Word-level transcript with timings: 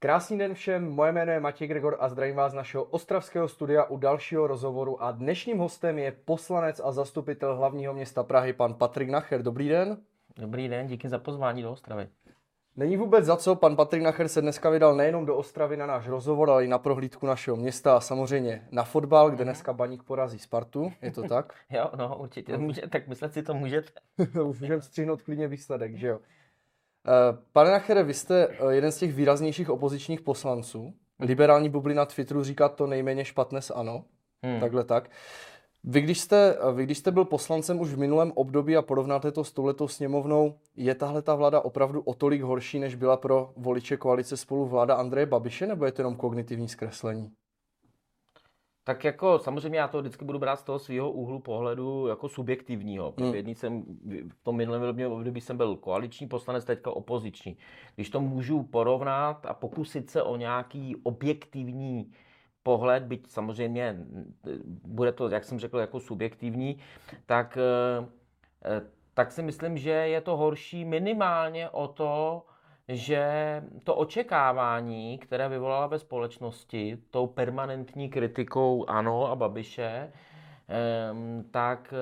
Krásný 0.00 0.38
den 0.38 0.54
všem, 0.54 0.90
moje 0.90 1.12
jméno 1.12 1.32
je 1.32 1.40
Matěj 1.40 1.68
Gregor 1.68 1.96
a 2.00 2.08
zdravím 2.08 2.36
vás 2.36 2.52
z 2.52 2.54
našeho 2.54 2.84
ostravského 2.84 3.48
studia 3.48 3.84
u 3.84 3.96
dalšího 3.96 4.46
rozhovoru 4.46 5.02
a 5.02 5.12
dnešním 5.12 5.58
hostem 5.58 5.98
je 5.98 6.12
poslanec 6.24 6.80
a 6.84 6.92
zastupitel 6.92 7.56
hlavního 7.56 7.94
města 7.94 8.22
Prahy, 8.22 8.52
pan 8.52 8.74
Patrik 8.74 9.08
Nacher. 9.08 9.42
Dobrý 9.42 9.68
den. 9.68 9.98
Dobrý 10.36 10.68
den, 10.68 10.86
díky 10.86 11.08
za 11.08 11.18
pozvání 11.18 11.62
do 11.62 11.72
Ostravy. 11.72 12.08
Není 12.76 12.96
vůbec 12.96 13.24
za 13.24 13.36
co, 13.36 13.54
pan 13.54 13.76
Patrik 13.76 14.02
Nacher 14.02 14.28
se 14.28 14.40
dneska 14.40 14.70
vydal 14.70 14.96
nejenom 14.96 15.26
do 15.26 15.36
Ostravy 15.36 15.76
na 15.76 15.86
náš 15.86 16.08
rozhovor, 16.08 16.50
ale 16.50 16.64
i 16.64 16.68
na 16.68 16.78
prohlídku 16.78 17.26
našeho 17.26 17.56
města 17.56 17.96
a 17.96 18.00
samozřejmě 18.00 18.68
na 18.70 18.84
fotbal, 18.84 19.30
kde 19.30 19.44
dneska 19.44 19.72
Baník 19.72 20.02
porazí 20.02 20.38
Spartu, 20.38 20.92
je 21.02 21.10
to 21.10 21.22
tak? 21.22 21.54
jo, 21.70 21.90
no 21.96 22.16
určitě, 22.18 22.58
může, 22.58 22.80
tak 22.80 23.08
myslet 23.08 23.32
si 23.32 23.42
to 23.42 23.54
můžete. 23.54 23.90
Můžeme 24.44 24.82
střihnout 24.82 25.22
klidně 25.22 25.48
výsledek, 25.48 25.96
že 25.96 26.08
jo? 26.08 26.18
Eh, 27.06 27.38
pane 27.52 27.70
Nachere, 27.70 28.02
vy 28.02 28.14
jste 28.14 28.48
eh, 28.48 28.74
jeden 28.74 28.92
z 28.92 28.98
těch 28.98 29.14
výraznějších 29.14 29.70
opozičních 29.70 30.20
poslanců. 30.20 30.94
Liberální 31.20 31.68
bublina 31.68 32.06
Twitteru 32.06 32.44
říká 32.44 32.68
to 32.68 32.86
nejméně 32.86 33.24
špatné 33.24 33.62
s 33.62 33.74
ANO. 33.74 34.04
Hmm. 34.44 34.60
Takhle 34.60 34.84
tak. 34.84 35.10
Vy 35.84 36.00
když, 36.00 36.20
jste, 36.20 36.56
eh, 36.68 36.72
vy, 36.72 36.84
když 36.84 36.98
jste 36.98 37.10
byl 37.10 37.24
poslancem 37.24 37.80
už 37.80 37.88
v 37.88 37.98
minulém 37.98 38.32
období 38.34 38.76
a 38.76 38.82
porovnáte 38.82 39.32
to 39.32 39.44
s 39.44 39.52
touhletou 39.52 39.88
sněmovnou, 39.88 40.54
je 40.76 40.94
tahle 40.94 41.22
ta 41.22 41.34
vláda 41.34 41.60
opravdu 41.60 42.00
o 42.00 42.14
tolik 42.14 42.42
horší, 42.42 42.78
než 42.78 42.94
byla 42.94 43.16
pro 43.16 43.52
voliče 43.56 43.96
koalice 43.96 44.36
spolu 44.36 44.66
vláda 44.66 44.94
Andreje 44.94 45.26
Babiše, 45.26 45.66
nebo 45.66 45.84
je 45.84 45.92
to 45.92 46.02
jenom 46.02 46.16
kognitivní 46.16 46.68
zkreslení? 46.68 47.30
Tak 48.88 49.04
jako 49.04 49.38
samozřejmě 49.38 49.78
já 49.78 49.88
to 49.88 50.00
vždycky 50.00 50.24
budu 50.24 50.38
brát 50.38 50.56
z 50.56 50.62
toho 50.62 50.78
svého 50.78 51.10
úhlu 51.10 51.38
pohledu 51.38 52.06
jako 52.06 52.28
subjektivního. 52.28 53.14
Hmm. 53.18 53.34
Jedný 53.34 53.54
jsem, 53.54 53.82
v 54.28 54.42
tom 54.42 54.56
minulém 54.56 55.12
období 55.12 55.40
jsem 55.40 55.56
byl 55.56 55.76
koaliční 55.76 56.28
poslanec, 56.28 56.64
teďka 56.64 56.90
opoziční. 56.90 57.56
Když 57.94 58.10
to 58.10 58.20
můžu 58.20 58.62
porovnat 58.62 59.46
a 59.46 59.54
pokusit 59.54 60.10
se 60.10 60.22
o 60.22 60.36
nějaký 60.36 60.96
objektivní 61.02 62.12
pohled, 62.62 63.02
byť 63.02 63.26
samozřejmě 63.30 64.06
bude 64.84 65.12
to, 65.12 65.28
jak 65.28 65.44
jsem 65.44 65.58
řekl, 65.58 65.78
jako 65.78 66.00
subjektivní, 66.00 66.78
tak, 67.26 67.58
eh, 67.60 68.06
eh, 68.64 68.82
tak 69.14 69.32
si 69.32 69.42
myslím, 69.42 69.78
že 69.78 69.90
je 69.90 70.20
to 70.20 70.36
horší 70.36 70.84
minimálně 70.84 71.68
o 71.68 71.88
to, 71.88 72.42
že 72.88 73.62
to 73.84 73.94
očekávání, 73.94 75.18
které 75.18 75.48
vyvolala 75.48 75.86
ve 75.86 75.98
společnosti 75.98 76.98
tou 77.10 77.26
permanentní 77.26 78.08
kritikou 78.08 78.84
ANO 78.88 79.26
a 79.26 79.36
Babiše, 79.36 80.12
tak, 81.50 81.94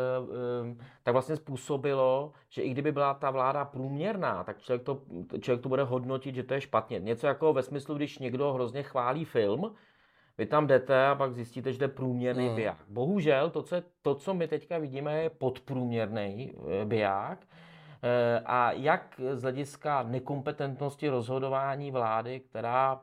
tak 1.03 1.13
vlastně 1.13 1.37
způsobilo, 1.37 2.33
že 2.49 2.63
i 2.63 2.71
kdyby 2.71 2.93
byla 2.93 3.15
ta 3.15 3.31
vláda 3.31 3.65
průměrná, 3.65 4.45
tak 4.45 4.59
člověk 4.59 4.83
to, 4.83 5.03
člověk 5.41 5.63
to 5.63 5.69
bude 5.69 5.83
hodnotit, 5.83 6.35
že 6.35 6.43
to 6.43 6.55
je 6.55 6.61
špatně. 6.61 6.99
Něco 6.99 7.27
jako 7.27 7.53
ve 7.53 7.63
smyslu, 7.63 7.95
když 7.95 8.19
někdo 8.19 8.53
hrozně 8.53 8.83
chválí 8.83 9.25
film, 9.25 9.75
vy 10.39 10.47
tam 10.47 10.67
jdete 10.67 11.07
a 11.07 11.15
pak 11.15 11.33
zjistíte, 11.33 11.73
že 11.73 11.85
je 11.85 11.89
průměrný 11.89 12.47
hmm. 12.47 12.57
biják. 12.57 12.79
Bohužel 12.89 13.51
to 13.51 13.63
co, 13.63 13.77
to, 14.03 14.15
co 14.15 14.35
my 14.35 14.49
teďka 14.49 14.79
vidíme, 14.79 15.23
je 15.23 15.31
podprůměrný 15.31 16.53
eh, 16.83 16.85
biják. 16.85 17.47
Eh, 18.07 18.43
a 18.47 18.73
jak 18.73 19.21
z 19.33 19.43
hlediska 19.43 20.03
nekompetentnosti 20.03 21.09
rozhodování 21.09 21.91
vlády, 21.91 22.41
která 22.41 23.01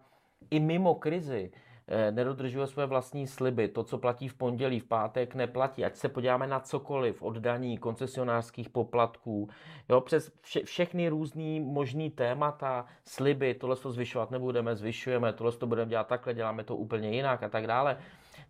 i 0.51 0.59
mimo 0.59 0.95
krizi 0.95 1.51
eh, 1.87 2.11
nedodržuje 2.11 2.67
své 2.67 2.85
vlastní 2.85 3.27
sliby. 3.27 3.67
To, 3.67 3.83
co 3.83 3.97
platí 3.97 4.27
v 4.27 4.33
pondělí, 4.33 4.79
v 4.79 4.85
pátek, 4.85 5.35
neplatí. 5.35 5.85
Ať 5.85 5.95
se 5.95 6.09
podíváme 6.09 6.47
na 6.47 6.59
cokoliv, 6.59 7.21
od 7.21 7.37
daní, 7.37 7.77
koncesionářských 7.77 8.69
poplatků, 8.69 9.49
jo, 9.89 10.01
přes 10.01 10.31
vše, 10.41 10.63
všechny 10.63 11.09
různý 11.09 11.59
možný 11.59 12.09
témata, 12.09 12.85
sliby, 13.05 13.53
tohle 13.53 13.75
to 13.75 13.91
zvyšovat 13.91 14.31
nebudeme, 14.31 14.75
zvyšujeme, 14.75 15.33
tohle 15.33 15.51
to 15.51 15.67
budeme 15.67 15.89
dělat 15.89 16.07
takhle, 16.07 16.33
děláme 16.33 16.63
to 16.63 16.75
úplně 16.75 17.09
jinak 17.09 17.43
a 17.43 17.49
tak 17.49 17.67
dále 17.67 17.97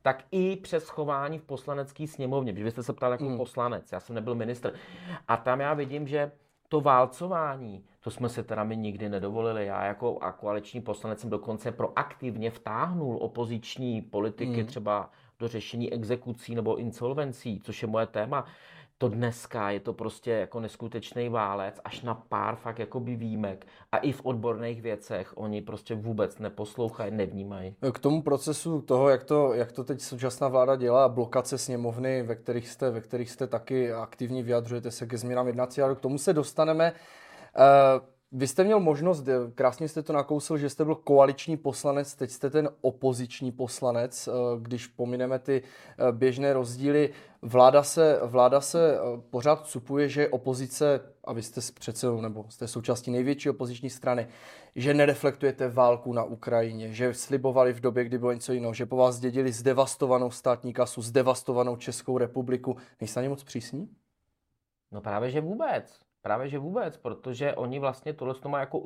tak 0.02 0.24
i 0.32 0.56
přes 0.56 0.90
chování 0.90 1.40
v 1.40 1.44
poslanecké 1.44 2.08
sněmovně, 2.08 2.54
protože 2.54 2.72
jste 2.72 2.84
se 2.84 2.94
ptal 2.94 3.12
jako 3.12 3.26
hmm. 3.26 3.38
poslanec, 3.38 3.92
já 3.92 4.00
jsem 4.00 4.16
nebyl 4.16 4.36
ministr. 4.36 4.74
A 5.28 5.38
tam 5.38 5.60
já 5.60 5.74
vidím, 5.74 6.08
že 6.08 6.32
to 6.74 6.82
válcování, 6.82 7.84
to 8.00 8.12
jsme 8.12 8.30
se 8.30 8.44
teda 8.44 8.64
my 8.64 8.78
nikdy 8.78 9.10
nedovolili. 9.10 9.66
Já 9.66 9.86
jako 9.86 10.18
a 10.22 10.32
koaliční 10.32 10.82
poslanec 10.82 11.20
jsem 11.20 11.30
dokonce 11.30 11.72
proaktivně 11.72 12.52
vtáhnul 12.52 13.18
opoziční 13.22 14.02
politiky 14.02 14.54
hmm. 14.54 14.66
třeba 14.66 15.10
do 15.40 15.48
řešení 15.48 15.94
exekucí 15.94 16.56
nebo 16.56 16.76
insolvencí, 16.76 17.60
což 17.64 17.82
je 17.82 17.88
moje 17.88 18.08
téma. 18.08 18.46
To 19.04 19.10
dneska 19.10 19.70
je 19.70 19.80
to 19.80 19.94
prostě 19.94 20.32
jako 20.32 20.60
neskutečný 20.60 21.30
válec, 21.30 21.80
až 21.84 22.02
na 22.02 22.16
pár 22.16 22.56
fakt 22.56 22.80
jakoby 22.80 23.16
výjimek. 23.16 23.68
A 23.92 23.98
i 23.98 24.12
v 24.12 24.22
odborných 24.24 24.82
věcech 24.82 25.34
oni 25.36 25.62
prostě 25.62 25.96
vůbec 25.96 26.40
neposlouchají, 26.40 27.12
nevnímají. 27.12 27.76
K 27.94 28.00
tomu 28.00 28.22
procesu 28.22 28.82
toho, 28.82 29.10
jak 29.10 29.24
to, 29.24 29.54
jak 29.54 29.72
to 29.72 29.84
teď 29.84 30.02
současná 30.02 30.48
vláda 30.48 30.76
dělá, 30.76 31.10
blokace 31.10 31.58
sněmovny, 31.58 32.24
ve 32.24 32.36
kterých 32.36 32.70
jste, 32.70 32.92
ve 32.92 33.02
kterých 33.02 33.32
jste 33.32 33.48
taky 33.48 33.94
aktivně 33.94 34.44
vyjadřujete 34.44 34.92
se 34.92 35.06
ke 35.06 35.18
změnám 35.18 35.48
jednacího, 35.48 35.96
k 35.96 36.00
tomu 36.00 36.18
se 36.18 36.34
dostaneme. 36.34 36.92
Uh, 36.92 38.13
vy 38.34 38.48
jste 38.48 38.64
měl 38.64 38.80
možnost, 38.80 39.28
eh, 39.28 39.52
krásně 39.56 39.88
jste 39.88 40.04
to 40.04 40.14
nakousil, 40.14 40.58
že 40.58 40.70
jste 40.70 40.86
byl 40.86 40.96
koaliční 40.96 41.58
poslanec, 41.58 42.16
teď 42.16 42.32
jste 42.32 42.50
ten 42.50 42.70
opoziční 42.82 43.52
poslanec, 43.52 44.28
eh, 44.28 44.32
když 44.60 44.88
pomineme 44.88 45.40
ty 45.40 45.64
eh, 45.64 46.12
běžné 46.12 46.54
rozdíly. 46.54 47.10
Vláda 47.42 47.84
se, 47.84 48.20
vláda 48.24 48.62
se 48.62 48.98
pořád 49.30 49.68
cupuje, 49.68 50.10
že 50.10 50.30
opozice, 50.30 51.02
a 51.24 51.34
vy 51.34 51.44
jste 51.44 51.62
přece, 51.74 52.08
nebo 52.12 52.46
jste 52.50 52.68
součástí 52.68 53.12
největší 53.12 53.50
opoziční 53.50 53.90
strany, 53.90 54.28
že 54.76 54.94
nereflektujete 54.94 55.70
válku 55.70 56.14
na 56.14 56.24
Ukrajině, 56.24 56.94
že 56.94 57.14
slibovali 57.14 57.74
v 57.74 57.80
době, 57.80 58.04
kdy 58.04 58.18
bylo 58.18 58.34
něco 58.34 58.54
jiného, 58.54 58.74
že 58.74 58.86
po 58.86 58.96
vás 58.96 59.20
dědili 59.20 59.52
zdevastovanou 59.52 60.32
státní 60.32 60.74
kasu, 60.74 61.02
zdevastovanou 61.02 61.76
Českou 61.76 62.18
republiku. 62.18 62.78
Nejste 63.02 63.20
ani 63.20 63.30
moc 63.30 63.44
přísní? 63.44 63.90
No 64.92 65.02
právě, 65.02 65.32
že 65.32 65.42
vůbec. 65.42 66.04
Právě 66.24 66.50
že 66.50 66.60
vůbec, 66.60 66.98
protože 66.98 67.54
oni 67.54 67.80
vlastně 67.80 68.14
tohle 68.14 68.34
to 68.34 68.50
má 68.50 68.60
jako 68.60 68.78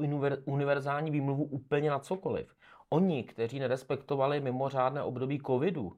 univerzální 0.46 1.12
výmluvu 1.12 1.44
úplně 1.44 1.90
na 1.90 2.00
cokoliv. 2.00 2.56
Oni, 2.90 3.24
kteří 3.24 3.60
nerespektovali 3.60 4.40
mimořádné 4.40 5.04
období 5.04 5.40
covidu, 5.48 5.94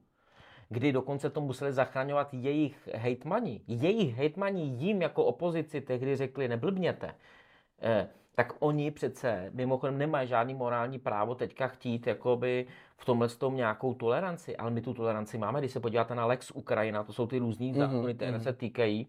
kdy 0.68 0.92
dokonce 0.92 1.30
to 1.30 1.40
museli 1.40 1.72
zachraňovat 1.72 2.34
jejich 2.34 2.88
hejtmani. 2.94 3.60
Jejich 3.66 4.16
hejtmani 4.16 4.62
jim 4.62 5.02
jako 5.02 5.24
opozici 5.24 5.80
tehdy 5.80 6.16
řekli, 6.16 6.48
neblbněte. 6.48 7.14
Eh, 7.82 8.08
tak 8.34 8.52
oni 8.58 8.90
přece 8.90 9.50
mimochodem 9.54 9.98
nemají 9.98 10.28
žádný 10.28 10.54
morální 10.54 10.98
právo 10.98 11.34
teďka 11.34 11.68
chtít 11.68 12.06
jakoby 12.06 12.66
v 12.96 13.04
tomhle 13.04 13.28
tom 13.28 13.56
nějakou 13.56 13.94
toleranci, 13.94 14.56
ale 14.56 14.70
my 14.70 14.80
tu 14.80 14.94
toleranci 14.94 15.38
máme, 15.38 15.60
když 15.60 15.72
se 15.72 15.80
podíváte 15.80 16.14
na 16.14 16.26
Lex 16.26 16.50
Ukrajina, 16.50 17.04
to 17.04 17.12
jsou 17.12 17.26
ty 17.26 17.38
různý 17.38 17.74
zákony, 17.74 18.14
které 18.14 18.32
mm-hmm. 18.32 18.42
se 18.42 18.52
týkají 18.52 19.06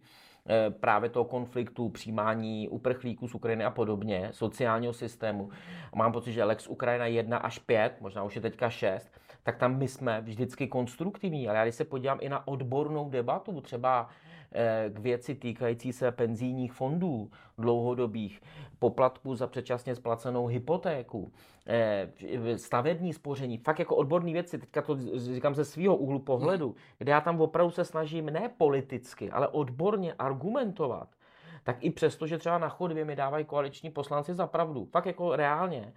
právě 0.69 1.09
toho 1.09 1.25
konfliktu, 1.25 1.89
přijímání 1.89 2.69
uprchlíků 2.69 3.27
z 3.27 3.35
Ukrajiny 3.35 3.63
a 3.65 3.71
podobně, 3.71 4.29
sociálního 4.31 4.93
systému. 4.93 5.49
Mám 5.95 6.11
pocit, 6.11 6.33
že 6.33 6.43
Lex 6.43 6.67
Ukrajina 6.67 7.05
1 7.05 7.37
až 7.37 7.59
5, 7.59 8.01
možná 8.01 8.23
už 8.23 8.35
je 8.35 8.41
teďka 8.41 8.69
6, 8.69 9.11
tak 9.43 9.57
tam 9.57 9.77
my 9.77 9.87
jsme 9.87 10.21
vždycky 10.21 10.67
konstruktivní. 10.67 11.49
Ale 11.49 11.57
já 11.57 11.63
když 11.63 11.75
se 11.75 11.85
podívám 11.85 12.17
i 12.21 12.29
na 12.29 12.47
odbornou 12.47 13.09
debatu, 13.09 13.61
třeba 13.61 14.09
eh, 14.53 14.89
k 14.93 14.99
věci 14.99 15.35
týkající 15.35 15.93
se 15.93 16.11
penzijních 16.11 16.73
fondů 16.73 17.31
dlouhodobých, 17.57 18.41
poplatků 18.79 19.35
za 19.35 19.47
předčasně 19.47 19.95
splacenou 19.95 20.45
hypotéku, 20.47 21.31
eh, 21.67 22.07
stavební 22.57 23.13
spoření, 23.13 23.57
fakt 23.57 23.79
jako 23.79 23.95
odborné 23.95 24.33
věci, 24.33 24.57
teďka 24.57 24.81
to 24.81 24.97
říkám 25.17 25.55
ze 25.55 25.65
svého 25.65 25.95
úhlu 25.95 26.19
pohledu, 26.19 26.75
kde 26.97 27.11
já 27.11 27.21
tam 27.21 27.41
opravdu 27.41 27.71
se 27.71 27.85
snažím 27.85 28.25
ne 28.25 28.49
politicky, 28.57 29.31
ale 29.31 29.47
odborně 29.47 30.13
argumentovat, 30.13 31.07
tak 31.63 31.77
i 31.79 31.89
přesto, 31.89 32.27
že 32.27 32.37
třeba 32.37 32.57
na 32.57 32.69
chodbě 32.69 33.05
mi 33.05 33.15
dávají 33.15 33.45
koaliční 33.45 33.89
poslanci 33.89 34.33
za 34.33 34.47
pravdu, 34.47 34.85
fakt 34.85 35.05
jako 35.05 35.35
reálně, 35.35 35.93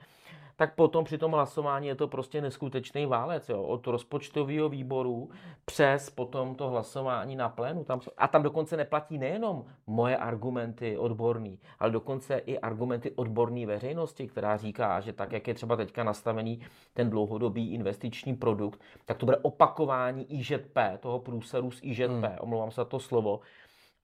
tak 0.57 0.75
potom 0.75 1.05
při 1.05 1.19
tom 1.19 1.33
hlasování 1.33 1.89
je 1.89 1.95
to 1.95 2.09
prostě 2.09 2.41
neskutečný 2.41 3.07
válec. 3.07 3.49
Jo? 3.49 3.63
Od 3.63 3.87
rozpočtového 3.87 4.69
výboru 4.69 5.31
přes 5.65 6.11
potom 6.11 6.55
to 6.55 6.69
hlasování 6.69 7.37
na 7.37 7.49
plénu. 7.49 7.85
Tam, 7.85 8.01
a 8.19 8.29
tam 8.29 8.43
dokonce 8.43 8.77
neplatí 8.77 9.19
nejenom 9.19 9.65
moje 9.87 10.17
argumenty 10.17 10.99
odborný, 10.99 11.59
ale 11.79 11.91
dokonce 11.91 12.39
i 12.39 12.59
argumenty 12.59 13.11
odborné 13.11 13.67
veřejnosti, 13.67 14.29
která 14.29 14.57
říká, 14.57 15.01
že 15.01 15.13
tak, 15.13 15.33
jak 15.33 15.49
je 15.49 15.55
třeba 15.55 15.77
teďka 15.77 16.05
nastavený 16.05 16.61
ten 16.95 17.11
dlouhodobý 17.11 17.73
investiční 17.73 18.35
produkt, 18.37 18.81
tak 19.05 19.17
to 19.17 19.27
bude 19.27 19.37
opakování 19.37 20.41
IŽP, 20.41 20.79
toho 21.01 21.19
průseru 21.19 21.71
z 21.71 21.81
IŽP, 21.83 22.09
hmm. 22.09 22.25
omlouvám 22.41 22.71
se 22.71 22.81
za 22.81 22.85
to 22.85 23.01
slovo, 23.01 23.41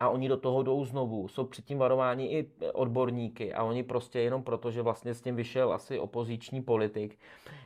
a 0.00 0.08
oni 0.08 0.28
do 0.28 0.36
toho 0.36 0.62
jdou 0.62 0.84
znovu. 0.84 1.28
Jsou 1.28 1.44
předtím 1.44 1.78
varováni 1.78 2.26
i 2.26 2.50
odborníky 2.72 3.54
a 3.54 3.62
oni 3.62 3.82
prostě 3.82 4.20
jenom 4.20 4.42
proto, 4.42 4.70
že 4.70 4.82
vlastně 4.82 5.14
s 5.14 5.20
tím 5.20 5.36
vyšel 5.36 5.72
asi 5.72 5.98
opoziční 5.98 6.62
politik, 6.62 7.18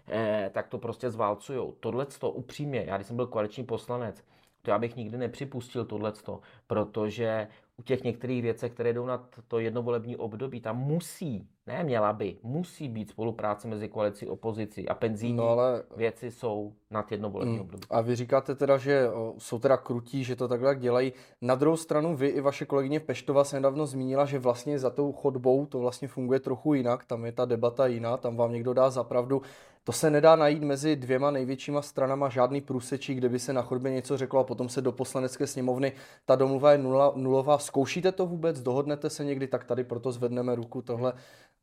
eh, 0.08 0.50
tak 0.54 0.68
to 0.68 0.78
prostě 0.78 1.10
zválcujou. 1.10 1.74
Tohle 1.80 2.06
to 2.06 2.30
upřímně, 2.30 2.84
já 2.86 2.96
když 2.96 3.06
jsem 3.06 3.16
byl 3.16 3.26
koaliční 3.26 3.64
poslanec, 3.64 4.24
to 4.62 4.70
já 4.70 4.78
bych 4.78 4.96
nikdy 4.96 5.18
nepřipustil 5.18 5.84
tohleto, 5.84 6.40
protože 6.66 7.48
u 7.76 7.82
těch 7.82 8.04
některých 8.04 8.42
věcí, 8.42 8.70
které 8.70 8.92
jdou 8.92 9.06
na 9.06 9.28
to 9.48 9.58
jednovolební 9.58 10.16
období, 10.16 10.60
tam 10.60 10.78
musí 10.78 11.48
ne 11.66 11.84
měla 11.84 12.12
by, 12.12 12.36
musí 12.42 12.88
být 12.88 13.10
spolupráce 13.10 13.68
mezi 13.68 13.88
koalicí 13.88 14.26
opozicí 14.26 14.88
a 14.88 14.94
penzijní 14.94 15.36
No 15.36 15.48
ale 15.48 15.82
věci 15.96 16.30
jsou 16.30 16.72
nad 16.90 17.12
jedno 17.12 17.30
volební 17.30 17.54
Mm. 17.54 17.60
období. 17.60 17.82
A 17.90 18.00
vy 18.00 18.16
říkáte 18.16 18.54
teda, 18.54 18.78
že 18.78 19.06
jsou 19.38 19.58
teda 19.58 19.76
krutí, 19.76 20.24
že 20.24 20.36
to 20.36 20.48
takhle 20.48 20.76
dělají. 20.76 21.12
Na 21.42 21.54
druhou 21.54 21.76
stranu 21.76 22.16
vy 22.16 22.26
i 22.28 22.40
vaše 22.40 22.66
kolegyně 22.66 23.00
Peštova 23.00 23.44
se 23.44 23.56
nedávno 23.56 23.86
zmínila, 23.86 24.24
že 24.24 24.38
vlastně 24.38 24.78
za 24.78 24.90
tou 24.90 25.12
chodbou 25.12 25.66
to 25.66 25.78
vlastně 25.78 26.08
funguje 26.08 26.40
trochu 26.40 26.74
jinak, 26.74 27.04
tam 27.04 27.24
je 27.24 27.32
ta 27.32 27.44
debata 27.44 27.86
jiná, 27.86 28.16
tam 28.16 28.36
vám 28.36 28.52
někdo 28.52 28.74
dá 28.74 28.90
zapravdu. 28.90 29.42
To 29.84 29.92
se 29.92 30.10
nedá 30.10 30.36
najít 30.36 30.62
mezi 30.62 30.96
dvěma 30.96 31.30
největšíma 31.30 31.82
stranama 31.82 32.28
žádný 32.28 32.60
průsečí, 32.60 33.14
kde 33.14 33.28
by 33.28 33.38
se 33.38 33.52
na 33.52 33.62
chodbě 33.62 33.92
něco 33.92 34.16
řeklo 34.16 34.40
a 34.40 34.44
potom 34.44 34.68
se 34.68 34.80
do 34.80 34.92
poslanecké 34.92 35.46
sněmovny. 35.46 35.92
Ta 36.24 36.36
domluva 36.36 36.72
je 36.72 36.78
nula, 36.78 37.12
nulová. 37.16 37.58
Zkoušíte 37.58 38.12
to 38.12 38.26
vůbec? 38.26 38.62
Dohodnete 38.62 39.10
se 39.10 39.24
někdy? 39.24 39.46
Tak 39.46 39.64
tady 39.64 39.84
proto 39.84 40.12
zvedneme 40.12 40.54
ruku 40.54 40.82
tohle. 40.82 41.12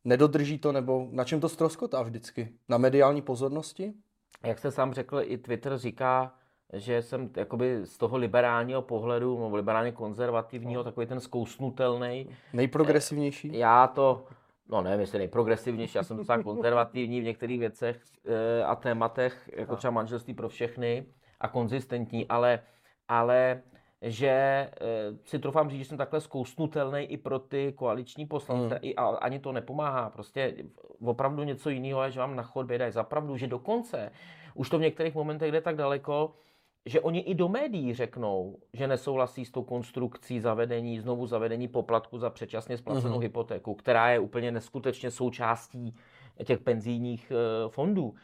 Nedodrží 0.04 0.58
to 0.58 0.72
nebo 0.72 1.08
na 1.10 1.24
čem 1.24 1.40
to 1.40 1.48
ztroskotá 1.48 2.02
vždycky? 2.02 2.48
Na 2.68 2.78
mediální 2.78 3.22
pozornosti? 3.22 3.92
Jak 4.44 4.58
jste 4.58 4.70
sám 4.70 4.92
řekl, 4.92 5.20
i 5.22 5.38
Twitter 5.38 5.78
říká, 5.78 6.34
že 6.72 7.02
jsem 7.02 7.30
jakoby 7.36 7.80
z 7.84 7.98
toho 7.98 8.16
liberálního 8.16 8.82
pohledu, 8.82 9.42
nebo 9.42 9.56
liberálně 9.56 9.92
konzervativního, 9.92 10.84
takový 10.84 11.06
ten 11.06 11.20
zkousnutelný. 11.20 12.28
Nejprogresivnější? 12.52 13.58
Já 13.58 13.86
to, 13.86 14.24
no 14.68 14.82
nevím, 14.82 15.00
jestli 15.00 15.18
nejprogresivnější, 15.18 15.98
já 15.98 16.02
jsem 16.02 16.16
docela 16.16 16.42
konzervativní 16.42 17.20
v 17.20 17.24
některých 17.24 17.60
věcech 17.60 18.02
eh, 18.26 18.64
a 18.64 18.76
tématech, 18.76 19.50
jako 19.56 19.76
třeba 19.76 19.90
manželství 19.90 20.34
pro 20.34 20.48
všechny 20.48 21.06
a 21.40 21.48
konzistentní, 21.48 22.28
ale, 22.28 22.60
ale 23.08 23.62
že 24.02 24.28
eh, 24.28 24.70
si 25.24 25.38
trofám 25.38 25.70
říct, 25.70 25.78
že 25.78 25.84
jsem 25.84 25.98
takhle 25.98 26.20
zkousnutelný 26.20 27.04
i 27.04 27.16
pro 27.16 27.38
ty 27.38 27.72
koaliční 27.76 28.26
poslance, 28.26 28.78
i, 28.82 28.94
a 28.94 29.04
ani 29.06 29.38
to 29.38 29.52
nepomáhá. 29.52 30.10
Prostě 30.10 30.54
opravdu 31.04 31.42
něco 31.42 31.70
jiného 31.70 32.02
je, 32.02 32.10
že 32.10 32.20
vám 32.20 32.36
na 32.36 32.42
chodbě 32.42 32.78
dají 32.78 32.92
zapravdu, 32.92 33.36
že 33.36 33.46
dokonce 33.46 34.10
už 34.54 34.70
to 34.70 34.78
v 34.78 34.80
některých 34.80 35.14
momentech 35.14 35.52
jde 35.52 35.60
tak 35.60 35.76
daleko, 35.76 36.34
že 36.86 37.00
oni 37.00 37.18
i 37.20 37.34
do 37.34 37.48
médií 37.48 37.94
řeknou, 37.94 38.56
že 38.72 38.86
nesouhlasí 38.86 39.44
s 39.44 39.50
tou 39.50 39.62
konstrukcí 39.62 40.40
zavedení, 40.40 41.00
znovu 41.00 41.26
zavedení 41.26 41.68
poplatku 41.68 42.18
za 42.18 42.30
předčasně 42.30 42.76
splacenou 42.76 43.14
Mhm. 43.14 43.22
hypotéku, 43.22 43.74
která 43.74 44.10
je 44.10 44.18
úplně 44.18 44.50
neskutečně 44.52 45.10
součástí 45.10 45.94
těch 46.44 46.58
penzijních 46.60 47.32
eh, 47.34 47.68
fondů. 47.68 48.14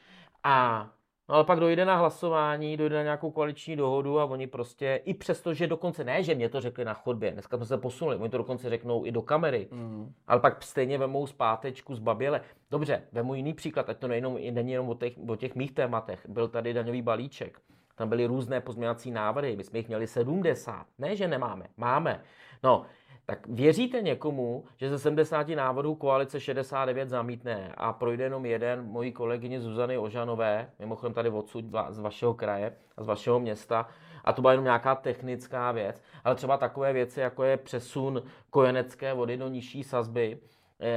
A 0.44 0.88
no 1.28 1.34
ale 1.34 1.44
pak 1.44 1.60
dojde 1.60 1.84
na 1.84 1.96
hlasování, 1.96 2.76
dojde 2.76 2.96
na 2.96 3.02
nějakou 3.02 3.30
koaliční 3.30 3.76
dohodu 3.76 4.20
a 4.20 4.24
oni 4.24 4.46
prostě, 4.46 5.00
i 5.04 5.14
přesto, 5.14 5.54
že 5.54 5.66
dokonce 5.66 6.04
ne, 6.04 6.22
že 6.22 6.34
mě 6.34 6.48
to 6.48 6.60
řekli 6.60 6.84
na 6.84 6.94
chodbě, 6.94 7.30
dneska 7.30 7.56
jsme 7.56 7.66
se 7.66 7.78
posunuli, 7.78 8.16
oni 8.16 8.28
to 8.28 8.38
dokonce 8.38 8.70
řeknou 8.70 9.04
i 9.06 9.12
do 9.12 9.22
kamery, 9.22 9.68
Mm. 9.70 10.12
ale 10.26 10.40
pak 10.40 10.62
stejně 10.62 10.98
vemou 10.98 11.26
zpátečku 11.26 11.94
z 11.94 11.98
baběle. 11.98 12.40
Dobře, 12.70 13.02
vemu 13.12 13.34
jiný 13.34 13.54
příklad, 13.54 13.90
ať 13.90 13.98
to 13.98 14.08
nejenom, 14.08 14.38
není 14.50 14.72
jenom 14.72 14.88
o 14.88 14.94
těch, 14.94 15.12
o 15.28 15.36
těch 15.36 15.54
mých 15.54 15.72
tématech. 15.72 16.26
Byl 16.28 16.48
tady 16.48 16.72
daňový 16.74 17.02
balíček. 17.02 17.60
Tam 17.98 18.08
byly 18.08 18.26
různé 18.26 18.60
pozměňovací 18.60 19.10
návrhy, 19.10 19.56
my 19.56 19.64
jsme 19.64 19.78
jich 19.78 19.88
měli 19.88 20.06
70. 20.06 20.86
Ne, 20.98 21.16
že 21.16 21.28
nemáme, 21.28 21.66
máme. 21.76 22.22
No, 22.62 22.86
tak 23.26 23.46
věříte 23.48 24.02
někomu, 24.02 24.64
že 24.76 24.90
ze 24.90 24.98
70 24.98 25.48
návrhů 25.48 25.94
koalice 25.94 26.40
69 26.40 27.08
zamítne 27.08 27.72
a 27.76 27.92
projde 27.92 28.24
jenom 28.24 28.46
jeden 28.46 28.84
mojí 28.86 29.12
kolegyně 29.12 29.60
Zuzany 29.60 29.98
Ožanové, 29.98 30.70
mimochodem 30.78 31.14
tady 31.14 31.30
odsud 31.30 31.64
z 31.88 31.98
vašeho 31.98 32.34
kraje 32.34 32.76
a 32.96 33.02
z 33.02 33.06
vašeho 33.06 33.40
města, 33.40 33.88
a 34.24 34.32
to 34.32 34.42
byla 34.42 34.52
jenom 34.52 34.64
nějaká 34.64 34.94
technická 34.94 35.72
věc, 35.72 36.02
ale 36.24 36.34
třeba 36.34 36.56
takové 36.56 36.92
věci, 36.92 37.20
jako 37.20 37.44
je 37.44 37.56
přesun 37.56 38.22
kojenecké 38.50 39.14
vody 39.14 39.36
do 39.36 39.48
nižší 39.48 39.84
sazby, 39.84 40.38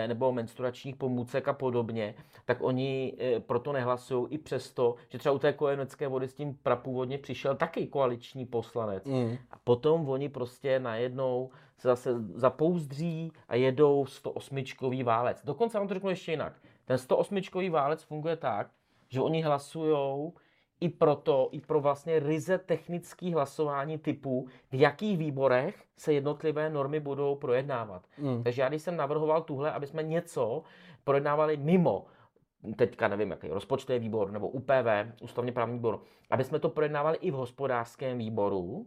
nebo 0.07 0.31
menstruačních 0.31 0.95
pomůcek 0.95 1.47
a 1.47 1.53
podobně, 1.53 2.15
tak 2.45 2.57
oni 2.61 3.13
eh, 3.19 3.39
proto 3.39 3.73
nehlasují 3.73 4.27
i 4.29 4.37
přesto, 4.37 4.95
že 5.09 5.17
třeba 5.17 5.35
u 5.35 5.39
té 5.39 5.53
kojenecké 5.53 6.07
vody 6.07 6.27
s 6.27 6.33
tím 6.33 6.57
prapůvodně 6.63 7.17
přišel 7.17 7.55
taky 7.55 7.87
koaliční 7.87 8.45
poslanec. 8.45 9.05
Mm. 9.05 9.37
A 9.51 9.57
potom 9.63 10.09
oni 10.09 10.29
prostě 10.29 10.79
najednou 10.79 11.49
se 11.77 11.87
zase 11.87 12.09
zapouzdří 12.35 13.31
a 13.47 13.55
jedou 13.55 14.05
108 14.05 14.63
válec. 15.03 15.41
Dokonce 15.45 15.77
vám 15.77 15.87
to 15.87 15.93
řeknu 15.93 16.09
ještě 16.09 16.31
jinak. 16.31 16.53
Ten 16.85 16.97
108 16.97 17.41
válec 17.69 18.03
funguje 18.03 18.35
tak, 18.35 18.69
že 19.09 19.21
oni 19.21 19.41
hlasujou 19.41 20.33
i 20.81 20.89
proto, 20.89 21.49
i 21.51 21.59
pro 21.59 21.81
vlastně 21.81 22.19
ryze 22.19 22.57
technický 22.57 23.33
hlasování 23.33 23.97
typu, 23.97 24.47
v 24.71 24.79
jakých 24.79 25.17
výborech 25.17 25.83
se 25.97 26.13
jednotlivé 26.13 26.69
normy 26.69 26.99
budou 26.99 27.35
projednávat. 27.35 28.03
Mm. 28.17 28.43
Takže 28.43 28.61
já 28.61 28.69
když 28.69 28.81
jsem 28.81 28.97
navrhoval 28.97 29.41
tuhle, 29.41 29.71
aby 29.71 29.87
jsme 29.87 30.03
něco 30.03 30.63
projednávali 31.03 31.57
mimo, 31.57 32.05
teďka 32.75 33.07
nevím, 33.07 33.31
jaký 33.31 33.47
rozpočtový 33.47 33.99
výbor 33.99 34.31
nebo 34.31 34.49
UPV, 34.49 35.21
ústavně 35.21 35.51
právní 35.51 35.73
výbor, 35.73 36.01
aby 36.29 36.43
jsme 36.43 36.59
to 36.59 36.69
projednávali 36.69 37.17
i 37.17 37.31
v 37.31 37.33
hospodářském 37.33 38.17
výboru, 38.17 38.85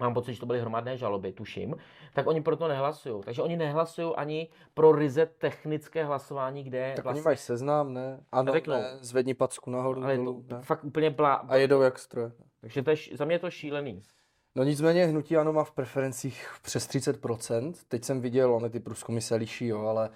mám 0.00 0.14
pocit, 0.14 0.34
že 0.34 0.40
to 0.40 0.46
byly 0.46 0.60
hromadné 0.60 0.96
žaloby, 0.96 1.32
tuším, 1.32 1.76
tak 2.14 2.26
oni 2.26 2.40
proto 2.40 2.68
nehlasují. 2.68 3.22
Takže 3.24 3.42
oni 3.42 3.56
nehlasují 3.56 4.12
ani 4.16 4.48
pro 4.74 4.92
ryze 4.92 5.26
technické 5.26 6.04
hlasování, 6.04 6.64
kde 6.64 6.92
Tak 6.96 7.04
oni 7.04 7.12
vlastně, 7.12 7.22
mají 7.22 7.36
seznam, 7.36 7.94
ne? 7.94 8.20
Ano, 8.32 8.52
Řeknou. 8.52 8.74
ne, 8.74 8.98
zvedni 9.00 9.34
packu 9.34 9.70
nahoru, 9.70 10.04
ale 10.04 10.16
dolů, 10.16 10.44
to 10.48 10.54
ne? 10.54 10.62
fakt 10.62 10.84
úplně 10.84 11.10
blá, 11.10 11.34
A 11.34 11.56
jedou 11.56 11.80
jak 11.80 11.98
stroje. 11.98 12.32
takže 12.60 12.82
to 12.82 12.90
je, 12.90 12.96
za 13.14 13.24
mě 13.24 13.34
je 13.34 13.38
to 13.38 13.50
šílený. 13.50 14.02
No 14.54 14.64
nicméně 14.64 15.06
hnutí 15.06 15.36
ano 15.36 15.52
má 15.52 15.64
v 15.64 15.70
preferencích 15.70 16.48
přes 16.62 16.88
30%. 16.88 17.72
Teď 17.88 18.04
jsem 18.04 18.20
viděl, 18.20 18.54
ony 18.54 18.70
ty 18.70 18.80
průzkumy 18.80 19.20
se 19.20 19.34
liší, 19.34 19.66
jo, 19.66 19.86
ale 19.86 20.10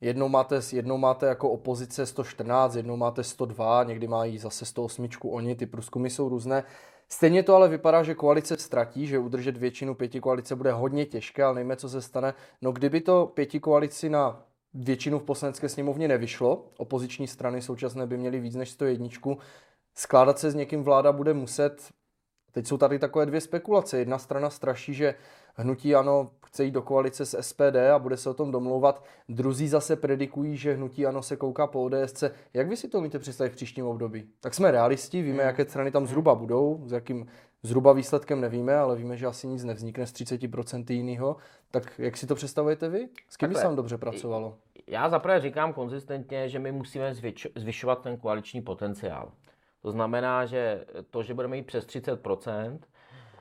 jednou 0.00 0.28
máte, 0.28 0.60
jednou 0.72 0.98
máte 0.98 1.26
jako 1.26 1.50
opozice 1.50 2.06
114, 2.06 2.74
jednou 2.74 2.96
máte 2.96 3.24
102, 3.24 3.84
někdy 3.84 4.08
mají 4.08 4.38
zase 4.38 4.64
108 4.64 5.08
oni, 5.24 5.54
ty 5.54 5.66
průzkumy 5.66 6.10
jsou 6.10 6.28
různé. 6.28 6.64
Stejně 7.12 7.42
to 7.42 7.54
ale 7.54 7.68
vypadá, 7.68 8.02
že 8.02 8.14
koalice 8.14 8.56
ztratí, 8.56 9.06
že 9.06 9.18
udržet 9.18 9.56
většinu 9.56 9.94
pěti 9.94 10.20
koalice 10.20 10.56
bude 10.56 10.72
hodně 10.72 11.06
těžké, 11.06 11.44
ale 11.44 11.54
nejme, 11.54 11.76
co 11.76 11.88
se 11.88 12.02
stane. 12.02 12.34
No 12.62 12.72
kdyby 12.72 13.00
to 13.00 13.26
pěti 13.34 13.60
koalici 13.60 14.10
na 14.10 14.42
většinu 14.74 15.18
v 15.18 15.22
poslanecké 15.22 15.68
sněmovně 15.68 16.08
nevyšlo, 16.08 16.64
opoziční 16.76 17.28
strany 17.28 17.62
současné 17.62 18.06
by 18.06 18.16
měly 18.16 18.40
víc 18.40 18.54
než 18.54 18.70
101, 18.70 19.08
skládat 19.94 20.38
se 20.38 20.50
s 20.50 20.54
někým 20.54 20.82
vláda 20.82 21.12
bude 21.12 21.34
muset 21.34 21.90
Teď 22.52 22.66
jsou 22.66 22.76
tady 22.76 22.98
takové 22.98 23.26
dvě 23.26 23.40
spekulace. 23.40 23.98
Jedna 23.98 24.18
strana 24.18 24.50
straší, 24.50 24.94
že 24.94 25.14
hnutí 25.54 25.94
ano 25.94 26.30
chce 26.46 26.64
jít 26.64 26.70
do 26.70 26.82
koalice 26.82 27.26
s 27.26 27.42
SPD 27.42 27.76
a 27.94 27.98
bude 27.98 28.16
se 28.16 28.30
o 28.30 28.34
tom 28.34 28.52
domlouvat. 28.52 29.04
Druzí 29.28 29.68
zase 29.68 29.96
predikují, 29.96 30.56
že 30.56 30.74
hnutí 30.74 31.06
ano 31.06 31.22
se 31.22 31.36
kouká 31.36 31.66
po 31.66 31.82
ODSC. 31.82 32.24
Jak 32.54 32.68
vy 32.68 32.76
si 32.76 32.88
to 32.88 32.98
umíte 32.98 33.18
představit 33.18 33.50
v 33.50 33.56
příštím 33.56 33.86
období? 33.86 34.28
Tak 34.40 34.54
jsme 34.54 34.70
realisti, 34.70 35.22
víme, 35.22 35.42
jaké 35.42 35.64
strany 35.64 35.90
tam 35.90 36.06
zhruba 36.06 36.34
budou, 36.34 36.82
s 36.86 36.92
jakým 36.92 37.26
zhruba 37.62 37.92
výsledkem 37.92 38.40
nevíme, 38.40 38.76
ale 38.76 38.96
víme, 38.96 39.16
že 39.16 39.26
asi 39.26 39.46
nic 39.46 39.64
nevznikne 39.64 40.06
z 40.06 40.12
30% 40.12 40.84
jiného. 40.94 41.36
Tak 41.70 41.92
jak 41.98 42.16
si 42.16 42.26
to 42.26 42.34
představujete 42.34 42.88
vy? 42.88 43.08
S 43.28 43.36
kým 43.36 43.48
by 43.48 43.54
se 43.54 43.64
vám 43.64 43.76
dobře 43.76 43.98
pracovalo? 43.98 44.58
Já 44.86 45.08
zaprvé 45.08 45.40
říkám 45.40 45.72
konzistentně, 45.72 46.48
že 46.48 46.58
my 46.58 46.72
musíme 46.72 47.14
zvyšovat 47.56 48.02
ten 48.02 48.16
koaliční 48.16 48.62
potenciál. 48.62 49.32
To 49.82 49.90
znamená, 49.90 50.46
že 50.46 50.84
to, 51.10 51.22
že 51.22 51.34
budeme 51.34 51.56
mít 51.56 51.66
přes 51.66 51.86
30% 51.86 52.78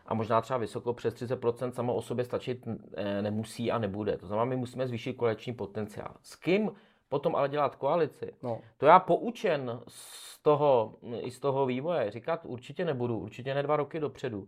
a 0.06 0.14
možná 0.14 0.42
třeba 0.42 0.58
vysoko 0.58 0.94
přes 0.94 1.14
30% 1.14 1.72
samo 1.72 1.96
o 1.96 2.02
sobě 2.02 2.26
stačit 2.26 2.68
eh, 2.94 3.22
nemusí 3.22 3.72
a 3.72 3.78
nebude. 3.78 4.18
To 4.18 4.28
znamená, 4.28 4.46
my 4.46 4.56
musíme 4.56 4.88
zvýšit 4.88 5.14
koaliční 5.14 5.54
potenciál. 5.54 6.16
S 6.22 6.36
kým 6.36 6.72
potom 7.10 7.36
ale 7.36 7.50
dělat 7.50 7.76
koalici? 7.76 8.34
No, 8.44 8.62
To 8.78 8.86
já 8.86 9.00
poučen 9.00 9.80
z 9.88 10.40
toho, 10.42 10.96
i 11.22 11.32
z 11.32 11.40
toho 11.40 11.66
vývoje 11.66 12.12
říkat 12.12 12.46
určitě 12.46 12.86
nebudu, 12.86 13.18
určitě 13.18 13.54
ne 13.54 13.64
dva 13.64 13.76
roky 13.76 14.00
dopředu, 14.00 14.48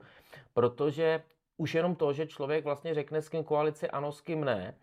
protože 0.53 1.23
už 1.57 1.75
jenom 1.75 1.95
to, 1.95 2.13
že 2.13 2.27
člověk 2.27 2.65
vlastně 2.65 2.93
řekne, 2.93 3.21
s 3.21 3.29
kým 3.29 3.43
koalici 3.43 3.89
ano, 3.89 4.11
s 4.11 4.21
kým 4.21 4.45
ne, 4.45 4.75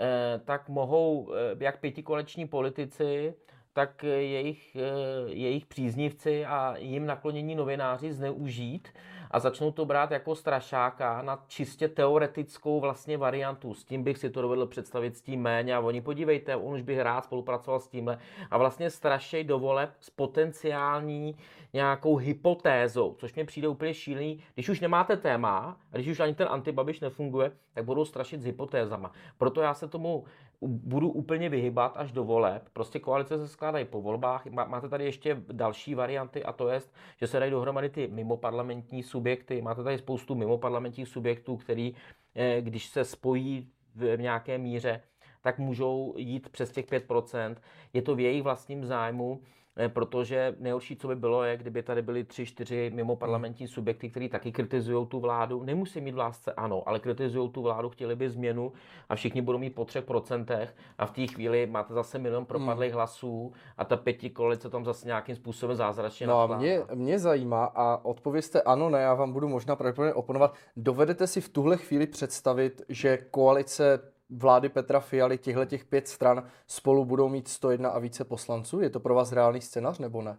eh, 0.00 0.40
tak 0.44 0.68
mohou 0.68 1.32
eh, 1.34 1.64
jak 1.64 1.80
pětikoaliční 1.80 2.48
politici, 2.48 3.34
tak 3.76 4.04
eh, 4.04 4.08
jejich, 4.08 4.76
eh, 4.76 5.32
jejich 5.32 5.66
příznivci 5.66 6.46
a 6.46 6.76
jim 6.78 7.06
naklonění 7.06 7.54
novináři 7.54 8.12
zneužít 8.12 8.88
a 9.30 9.38
začnou 9.38 9.70
to 9.70 9.84
brát 9.84 10.10
jako 10.10 10.34
strašáka 10.34 11.22
na 11.22 11.44
čistě 11.46 11.88
teoretickou 11.88 12.80
vlastně 12.80 13.18
variantu. 13.18 13.74
S 13.74 13.84
tím 13.84 14.02
bych 14.02 14.18
si 14.18 14.30
to 14.30 14.42
dovedl 14.42 14.66
představit, 14.66 15.16
s 15.16 15.22
tím 15.22 15.42
méně 15.42 15.76
a 15.76 15.80
oni 15.80 16.00
podívejte, 16.00 16.56
on 16.56 16.74
už 16.74 16.82
bych 16.82 16.98
rád 16.98 17.24
spolupracoval 17.24 17.80
s 17.80 17.88
tímhle 17.88 18.18
a 18.50 18.58
vlastně 18.58 18.90
strašej 18.90 19.44
do 19.44 19.58
voleb 19.58 19.90
s 20.00 20.10
potenciální 20.10 21.36
nějakou 21.72 22.16
hypotézou, 22.16 23.14
což 23.18 23.34
mě 23.34 23.44
přijde 23.44 23.68
úplně 23.68 23.94
šílený. 23.94 24.42
Když 24.54 24.68
už 24.68 24.80
nemáte 24.80 25.16
téma, 25.16 25.76
a 25.92 25.96
když 25.96 26.08
už 26.08 26.20
ani 26.20 26.34
ten 26.34 26.48
antibabiš 26.50 27.00
nefunguje, 27.00 27.52
tak 27.74 27.84
budou 27.84 28.04
strašit 28.04 28.40
s 28.40 28.44
hypotézama. 28.44 29.12
Proto 29.38 29.60
já 29.60 29.74
se 29.74 29.88
tomu 29.88 30.24
budu 30.62 31.08
úplně 31.10 31.48
vyhybat 31.48 31.92
až 31.96 32.12
do 32.12 32.24
voleb. 32.24 32.68
Prostě 32.72 32.98
koalice 32.98 33.38
se 33.38 33.48
skládají 33.48 33.84
po 33.84 34.02
volbách. 34.02 34.46
Má- 34.46 34.64
Máte 34.64 34.88
tady 34.88 35.04
ještě 35.04 35.42
další 35.52 35.94
varianty 35.94 36.44
a 36.44 36.52
to 36.52 36.68
je, 36.68 36.80
že 37.16 37.26
se 37.26 37.38
dají 37.40 37.50
dohromady 37.50 37.88
ty 37.88 38.08
mimoparlamentní 38.08 39.02
subjekty. 39.02 39.62
Máte 39.62 39.82
tady 39.84 39.98
spoustu 39.98 40.34
mimoparlamentních 40.34 41.08
subjektů, 41.08 41.56
který, 41.56 41.94
eh, 42.34 42.60
když 42.62 42.86
se 42.86 43.04
spojí 43.04 43.68
v 43.94 44.16
nějaké 44.16 44.58
míře, 44.58 45.00
tak 45.42 45.58
můžou 45.58 46.14
jít 46.16 46.48
přes 46.48 46.70
těch 46.70 46.86
5%. 46.86 47.62
Je 47.92 48.02
to 48.02 48.14
v 48.16 48.20
jejich 48.20 48.42
vlastním 48.42 48.84
zájmu. 48.84 49.40
Protože 49.88 50.56
nejhorší, 50.58 50.96
co 50.96 51.08
by 51.08 51.16
bylo, 51.16 51.44
je, 51.44 51.56
kdyby 51.56 51.82
tady 51.82 52.02
byly 52.02 52.24
tři, 52.24 52.46
čtyři 52.46 52.90
mimo 52.94 53.16
parlamentní 53.16 53.68
subjekty, 53.68 54.10
který 54.10 54.28
taky 54.28 54.52
kritizují 54.52 55.06
tu 55.06 55.20
vládu. 55.20 55.62
Nemusí 55.62 56.00
mít 56.00 56.14
vládce, 56.14 56.52
ano, 56.52 56.82
ale 56.86 57.00
kritizují 57.00 57.50
tu 57.50 57.62
vládu, 57.62 57.88
chtěli 57.88 58.16
by 58.16 58.30
změnu 58.30 58.72
a 59.08 59.14
všichni 59.14 59.42
budou 59.42 59.58
mít 59.58 59.74
po 59.74 59.84
třech 59.84 60.04
procentech 60.04 60.76
a 60.98 61.06
v 61.06 61.10
té 61.10 61.26
chvíli 61.26 61.66
máte 61.66 61.94
zase 61.94 62.18
milion 62.18 62.44
propadlých 62.44 62.90
hmm. 62.90 62.96
hlasů 62.96 63.52
a 63.78 63.84
ta 63.84 63.96
pěti 63.96 64.30
koalice 64.30 64.70
tam 64.70 64.84
zase 64.84 65.06
nějakým 65.06 65.36
způsobem 65.36 65.76
zázračně 65.76 66.26
No 66.26 66.40
a 66.40 66.58
mě, 66.58 66.80
mě 66.94 67.18
zajímá 67.18 67.64
a 67.64 68.04
odpověste 68.04 68.62
ano, 68.62 68.90
ne, 68.90 69.00
já 69.00 69.14
vám 69.14 69.32
budu 69.32 69.48
možná 69.48 69.76
pravděpodobně 69.76 70.14
oponovat. 70.14 70.54
Dovedete 70.76 71.26
si 71.26 71.40
v 71.40 71.48
tuhle 71.48 71.76
chvíli 71.76 72.06
představit, 72.06 72.82
že 72.88 73.18
koalice 73.30 74.15
vlády 74.28 74.68
Petra 74.68 75.00
Fialy 75.00 75.38
těchto 75.38 75.64
těch 75.64 75.84
pět 75.84 76.08
stran 76.08 76.48
spolu 76.66 77.04
budou 77.04 77.28
mít 77.28 77.48
101 77.48 77.90
a 77.90 77.98
více 77.98 78.24
poslanců? 78.24 78.80
Je 78.80 78.90
to 78.90 79.00
pro 79.00 79.14
vás 79.14 79.32
reálný 79.32 79.60
scénář 79.60 79.98
nebo 79.98 80.22
ne? 80.22 80.38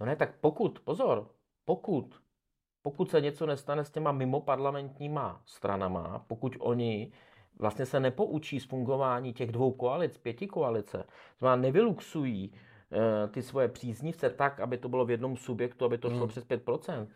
No 0.00 0.06
ne, 0.06 0.16
tak 0.16 0.34
pokud, 0.40 0.80
pozor, 0.80 1.30
pokud, 1.64 2.20
pokud 2.82 3.10
se 3.10 3.20
něco 3.20 3.46
nestane 3.46 3.84
s 3.84 3.90
těma 3.90 4.12
mimo 4.12 4.40
parlamentníma 4.40 5.42
stranama, 5.46 6.24
pokud 6.28 6.56
oni 6.58 7.12
vlastně 7.58 7.86
se 7.86 8.00
nepoučí 8.00 8.60
z 8.60 8.64
fungování 8.64 9.32
těch 9.32 9.52
dvou 9.52 9.72
koalic, 9.72 10.18
pěti 10.18 10.46
koalice, 10.46 11.04
znamená 11.38 11.62
nevyluxují 11.62 12.52
e, 12.92 13.28
ty 13.28 13.42
svoje 13.42 13.68
příznivce 13.68 14.30
tak, 14.30 14.60
aby 14.60 14.78
to 14.78 14.88
bylo 14.88 15.04
v 15.04 15.10
jednom 15.10 15.36
subjektu, 15.36 15.84
aby 15.84 15.98
to 15.98 16.10
šlo 16.10 16.18
hmm. 16.18 16.28
přes 16.28 16.46
5%, 16.46 17.06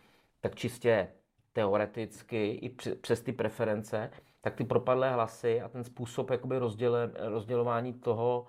tak 0.40 0.54
čistě 0.54 1.08
teoreticky 1.52 2.50
i 2.50 2.68
přes 3.00 3.22
ty 3.22 3.32
preference 3.32 4.10
tak 4.48 4.56
ty 4.56 4.64
propadlé 4.64 5.12
hlasy 5.12 5.60
a 5.60 5.68
ten 5.68 5.84
způsob 5.84 6.30
jakoby 6.30 6.58
rozděle, 6.58 7.10
rozdělování 7.16 7.92
toho, 7.92 8.46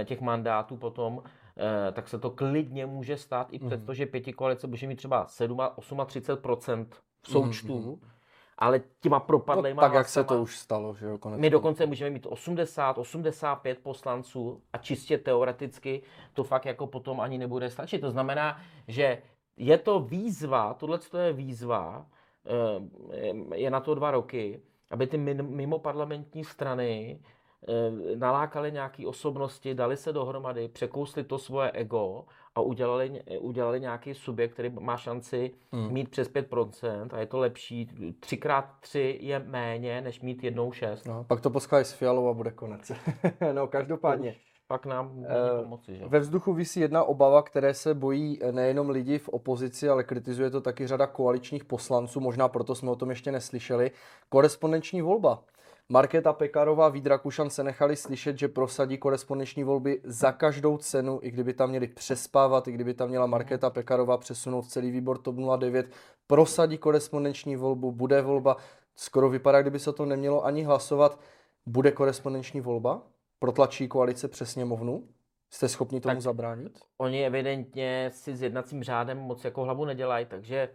eh, 0.00 0.04
těch 0.04 0.20
mandátů 0.20 0.76
potom, 0.76 1.22
eh, 1.56 1.92
tak 1.92 2.08
se 2.08 2.18
to 2.18 2.30
klidně 2.30 2.86
může 2.86 3.16
stát 3.16 3.48
i 3.50 3.58
přesto, 3.58 3.92
mm. 3.92 3.94
že 3.94 4.06
pěti 4.06 4.32
koalice 4.32 4.66
může 4.66 4.86
mít 4.86 4.96
třeba 4.96 5.26
7, 5.26 5.58
38% 6.06 6.86
v 7.22 7.30
součtu, 7.30 7.78
mm. 7.78 8.08
ale 8.58 8.80
těma 9.00 9.20
propadlejma 9.20 9.82
no, 9.82 9.88
tak, 9.88 9.94
jak 9.94 10.08
se 10.08 10.24
to 10.24 10.42
už 10.42 10.56
stalo, 10.58 10.94
že 10.94 11.06
jo, 11.06 11.18
konec 11.18 11.40
My 11.40 11.50
dokonce 11.50 11.86
můžeme 11.86 12.10
mít 12.10 12.26
80, 12.26 12.98
85 12.98 13.78
poslanců 13.78 14.62
a 14.72 14.78
čistě 14.78 15.18
teoreticky 15.18 16.02
to 16.32 16.44
fakt 16.44 16.64
jako 16.64 16.86
potom 16.86 17.20
ani 17.20 17.38
nebude 17.38 17.70
stačit. 17.70 18.00
To 18.00 18.10
znamená, 18.10 18.60
že 18.88 19.22
je 19.56 19.78
to 19.78 20.00
výzva, 20.00 20.74
tohle 20.74 20.98
je 21.18 21.32
výzva, 21.32 22.06
eh, 23.12 23.56
je 23.56 23.70
na 23.70 23.80
to 23.80 23.94
dva 23.94 24.10
roky, 24.10 24.60
aby 24.90 25.06
ty 25.06 25.18
mimo 25.18 25.78
parlamentní 25.78 26.44
strany 26.44 27.20
e, 27.68 28.16
nalákali 28.16 28.72
nějaké 28.72 29.06
osobnosti, 29.06 29.74
dali 29.74 29.96
se 29.96 30.12
dohromady, 30.12 30.68
překousli 30.68 31.24
to 31.24 31.38
svoje 31.38 31.70
ego 31.70 32.24
a 32.54 32.60
udělali, 32.60 33.22
udělali 33.40 33.80
nějaký 33.80 34.14
subjekt, 34.14 34.52
který 34.52 34.70
má 34.70 34.96
šanci 34.96 35.50
hmm. 35.72 35.92
mít 35.92 36.08
přes 36.08 36.30
5% 36.30 37.08
a 37.12 37.18
je 37.18 37.26
to 37.26 37.38
lepší. 37.38 37.86
3x3 38.20 39.16
je 39.20 39.38
méně, 39.38 40.00
než 40.00 40.20
mít 40.20 40.44
jednou 40.44 40.72
6. 40.72 41.04
No, 41.04 41.24
pak 41.24 41.40
to 41.40 41.50
poskládají 41.50 41.84
s 41.84 41.92
fialou 41.92 42.28
a 42.28 42.32
bude 42.32 42.50
konec. 42.50 42.92
no, 43.52 43.66
každopádně. 43.66 44.34
Pak 44.68 44.86
nám 44.86 45.14
může 45.14 45.28
uh, 45.28 45.62
pomoci. 45.62 45.96
Že? 45.96 46.06
Ve 46.06 46.18
vzduchu 46.18 46.52
vysí 46.52 46.80
jedna 46.80 47.04
obava, 47.04 47.42
které 47.42 47.74
se 47.74 47.94
bojí 47.94 48.40
nejenom 48.50 48.90
lidi 48.90 49.18
v 49.18 49.28
opozici, 49.28 49.88
ale 49.88 50.04
kritizuje 50.04 50.50
to 50.50 50.60
taky 50.60 50.86
řada 50.86 51.06
koaličních 51.06 51.64
poslanců, 51.64 52.20
možná 52.20 52.48
proto 52.48 52.74
jsme 52.74 52.90
o 52.90 52.96
tom 52.96 53.10
ještě 53.10 53.32
neslyšeli. 53.32 53.90
Korespondenční 54.28 55.02
volba. 55.02 55.42
Markéta 55.88 56.32
Pekarová 56.32 56.86
a 56.86 56.88
Vít 56.88 57.06
Rakušan 57.06 57.50
se 57.50 57.64
nechali 57.64 57.96
slyšet, 57.96 58.38
že 58.38 58.48
prosadí 58.48 58.98
korespondenční 58.98 59.64
volby 59.64 60.00
za 60.04 60.32
každou 60.32 60.76
cenu, 60.76 61.18
i 61.22 61.30
kdyby 61.30 61.54
tam 61.54 61.70
měli 61.70 61.86
přespávat, 61.86 62.68
i 62.68 62.72
kdyby 62.72 62.94
tam 62.94 63.08
měla 63.08 63.26
Markéta 63.26 63.70
Pekarová 63.70 64.16
přesunout 64.16 64.62
celý 64.62 64.90
výbor 64.90 65.18
TOP 65.18 65.36
09, 65.58 65.86
prosadí 66.26 66.78
korespondenční 66.78 67.56
volbu, 67.56 67.92
bude 67.92 68.22
volba. 68.22 68.56
Skoro 68.94 69.28
vypadá, 69.28 69.62
kdyby 69.62 69.78
se 69.78 69.92
to 69.92 70.06
nemělo 70.06 70.44
ani 70.44 70.62
hlasovat. 70.62 71.20
Bude 71.66 71.92
korespondenční 71.92 72.60
volba? 72.60 73.02
Protlačí 73.38 73.88
koalice 73.88 74.28
přes 74.28 74.50
sněmovnu? 74.50 75.08
Jste 75.50 75.68
schopni 75.68 76.00
tomu 76.00 76.14
tak 76.14 76.22
zabránit? 76.22 76.78
Oni 76.98 77.26
evidentně 77.26 78.10
si 78.12 78.36
s 78.36 78.42
jednacím 78.42 78.82
řádem 78.82 79.18
moc 79.18 79.44
jako 79.44 79.64
hlavu 79.64 79.84
nedělají, 79.84 80.26
takže 80.26 80.68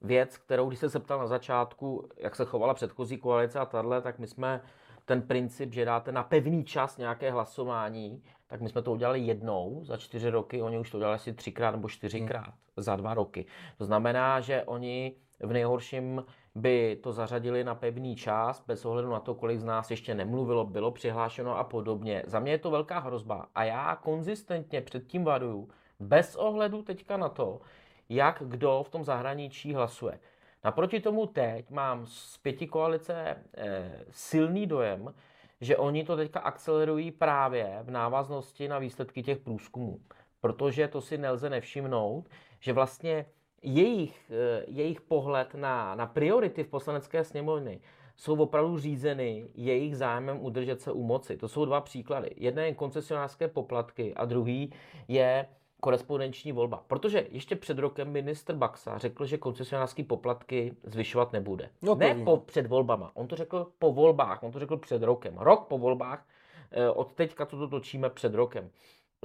věc, 0.00 0.36
kterou 0.38 0.68
když 0.68 0.78
se 0.78 0.88
zeptal 0.88 1.18
na 1.18 1.26
začátku, 1.26 2.08
jak 2.16 2.36
se 2.36 2.44
chovala 2.44 2.74
předchozí 2.74 3.18
koalice 3.18 3.58
a 3.58 3.66
tahle, 3.66 4.02
tak 4.02 4.18
my 4.18 4.26
jsme 4.26 4.62
ten 5.04 5.22
princip, 5.22 5.72
že 5.72 5.84
dáte 5.84 6.12
na 6.12 6.22
pevný 6.22 6.64
čas 6.64 6.96
nějaké 6.96 7.30
hlasování, 7.30 8.22
tak 8.46 8.60
my 8.60 8.68
jsme 8.68 8.82
to 8.82 8.92
udělali 8.92 9.20
jednou 9.20 9.84
za 9.84 9.96
čtyři 9.96 10.30
roky, 10.30 10.62
oni 10.62 10.78
už 10.78 10.90
to 10.90 10.96
udělali 10.96 11.14
asi 11.14 11.32
třikrát 11.32 11.70
nebo 11.70 11.88
čtyřikrát 11.88 12.44
hmm. 12.44 12.54
za 12.76 12.96
dva 12.96 13.14
roky. 13.14 13.46
To 13.78 13.84
znamená, 13.84 14.40
že 14.40 14.62
oni 14.62 15.16
v 15.40 15.52
nejhorším 15.52 16.24
by 16.56 16.98
to 17.02 17.12
zařadili 17.12 17.64
na 17.64 17.74
pevný 17.74 18.16
čas, 18.16 18.64
bez 18.66 18.84
ohledu 18.84 19.10
na 19.10 19.20
to, 19.20 19.34
kolik 19.34 19.60
z 19.60 19.64
nás 19.64 19.90
ještě 19.90 20.14
nemluvilo, 20.14 20.64
bylo 20.64 20.90
přihlášeno 20.90 21.58
a 21.58 21.64
podobně. 21.64 22.22
Za 22.26 22.40
mě 22.40 22.52
je 22.52 22.58
to 22.58 22.70
velká 22.70 22.98
hrozba 22.98 23.46
a 23.54 23.64
já 23.64 23.96
konzistentně 23.96 24.80
předtím 24.80 25.24
varuju, 25.24 25.68
bez 26.00 26.36
ohledu 26.36 26.82
teďka 26.82 27.16
na 27.16 27.28
to, 27.28 27.60
jak 28.08 28.42
kdo 28.46 28.82
v 28.86 28.88
tom 28.88 29.04
zahraničí 29.04 29.74
hlasuje. 29.74 30.20
Naproti 30.64 31.00
tomu 31.00 31.26
teď 31.26 31.70
mám 31.70 32.06
z 32.06 32.38
pěti 32.38 32.66
koalice 32.66 33.14
e, 33.56 33.90
silný 34.10 34.66
dojem, 34.66 35.14
že 35.60 35.76
oni 35.76 36.04
to 36.04 36.16
teďka 36.16 36.40
akcelerují 36.40 37.10
právě 37.10 37.78
v 37.82 37.90
návaznosti 37.90 38.68
na 38.68 38.78
výsledky 38.78 39.22
těch 39.22 39.38
průzkumů. 39.38 40.00
Protože 40.40 40.88
to 40.88 41.00
si 41.00 41.18
nelze 41.18 41.50
nevšimnout, 41.50 42.28
že 42.60 42.72
vlastně 42.72 43.26
jejich, 43.66 44.30
eh, 44.30 44.64
jejich 44.68 45.00
pohled 45.00 45.54
na, 45.54 45.94
na 45.94 46.06
priority 46.06 46.64
v 46.64 46.68
poslanecké 46.68 47.24
sněmovny 47.24 47.80
jsou 48.16 48.36
opravdu 48.36 48.78
řízeny 48.78 49.48
jejich 49.54 49.96
zájmem 49.96 50.38
udržet 50.40 50.80
se 50.80 50.92
u 50.92 51.02
moci. 51.02 51.36
To 51.36 51.48
jsou 51.48 51.64
dva 51.64 51.80
příklady. 51.80 52.30
Jedna 52.36 52.62
je 52.62 52.74
koncesionářské 52.74 53.48
poplatky 53.48 54.14
a 54.14 54.24
druhý 54.24 54.72
je 55.08 55.46
korespondenční 55.80 56.52
volba. 56.52 56.84
Protože 56.86 57.26
ještě 57.30 57.56
před 57.56 57.78
rokem 57.78 58.12
ministr 58.12 58.54
Baxa 58.54 58.98
řekl, 58.98 59.26
že 59.26 59.38
koncesionářské 59.38 60.04
poplatky 60.04 60.76
zvyšovat 60.84 61.32
nebude. 61.32 61.70
No 61.82 61.94
ne 61.94 62.14
po, 62.24 62.36
před 62.36 62.66
volbama. 62.66 63.10
On 63.14 63.26
to 63.26 63.36
řekl 63.36 63.66
po 63.78 63.92
volbách. 63.92 64.42
On 64.42 64.52
to 64.52 64.58
řekl 64.58 64.76
před 64.76 65.02
rokem. 65.02 65.38
Rok 65.38 65.66
po 65.68 65.78
volbách. 65.78 66.26
Eh, 66.70 66.90
od 66.90 67.12
teďka 67.12 67.44
to 67.44 67.68
točíme 67.68 68.10
před 68.10 68.34
rokem. 68.34 68.70